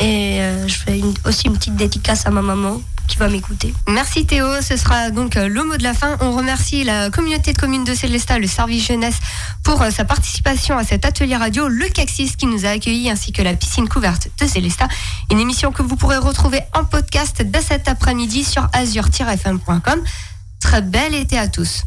Et 0.00 0.40
euh, 0.40 0.66
je 0.66 0.74
fais 0.74 0.98
une- 0.98 1.14
aussi 1.26 1.46
une 1.46 1.52
petite 1.56 1.76
dédicace 1.76 2.26
à 2.26 2.30
ma 2.30 2.42
maman 2.42 2.80
qui 3.08 3.16
va 3.18 3.28
m'écouter. 3.28 3.74
Merci 3.88 4.24
Théo, 4.26 4.46
ce 4.62 4.76
sera 4.76 5.10
donc 5.10 5.36
euh, 5.36 5.48
le 5.48 5.64
mot 5.64 5.76
de 5.76 5.82
la 5.82 5.92
fin. 5.92 6.16
On 6.20 6.32
remercie 6.32 6.82
la 6.84 7.10
communauté 7.10 7.52
de 7.52 7.58
communes 7.58 7.84
de 7.84 7.94
Célestat, 7.94 8.38
le 8.38 8.46
service 8.46 8.86
jeunesse, 8.86 9.16
pour 9.64 9.82
euh, 9.82 9.90
sa 9.90 10.04
participation 10.04 10.78
à 10.78 10.84
cet 10.84 11.04
atelier 11.04 11.36
radio, 11.36 11.68
le 11.68 11.88
Caxis 11.88 12.36
qui 12.36 12.46
nous 12.46 12.64
a 12.64 12.70
accueillis, 12.70 13.10
ainsi 13.10 13.32
que 13.32 13.42
la 13.42 13.54
piscine 13.54 13.88
couverte 13.88 14.28
de 14.40 14.46
Célestat. 14.46 14.88
Une 15.30 15.40
émission 15.40 15.72
que 15.72 15.82
vous 15.82 15.96
pourrez 15.96 16.16
retrouver 16.16 16.60
en 16.74 16.84
podcast 16.84 17.42
dès 17.44 17.60
cet 17.62 17.86
après-midi 17.88 18.44
sur 18.44 18.68
azure-fm.com. 18.72 20.00
Très 20.60 20.80
bel 20.82 21.14
été 21.14 21.38
à 21.38 21.48
tous. 21.48 21.82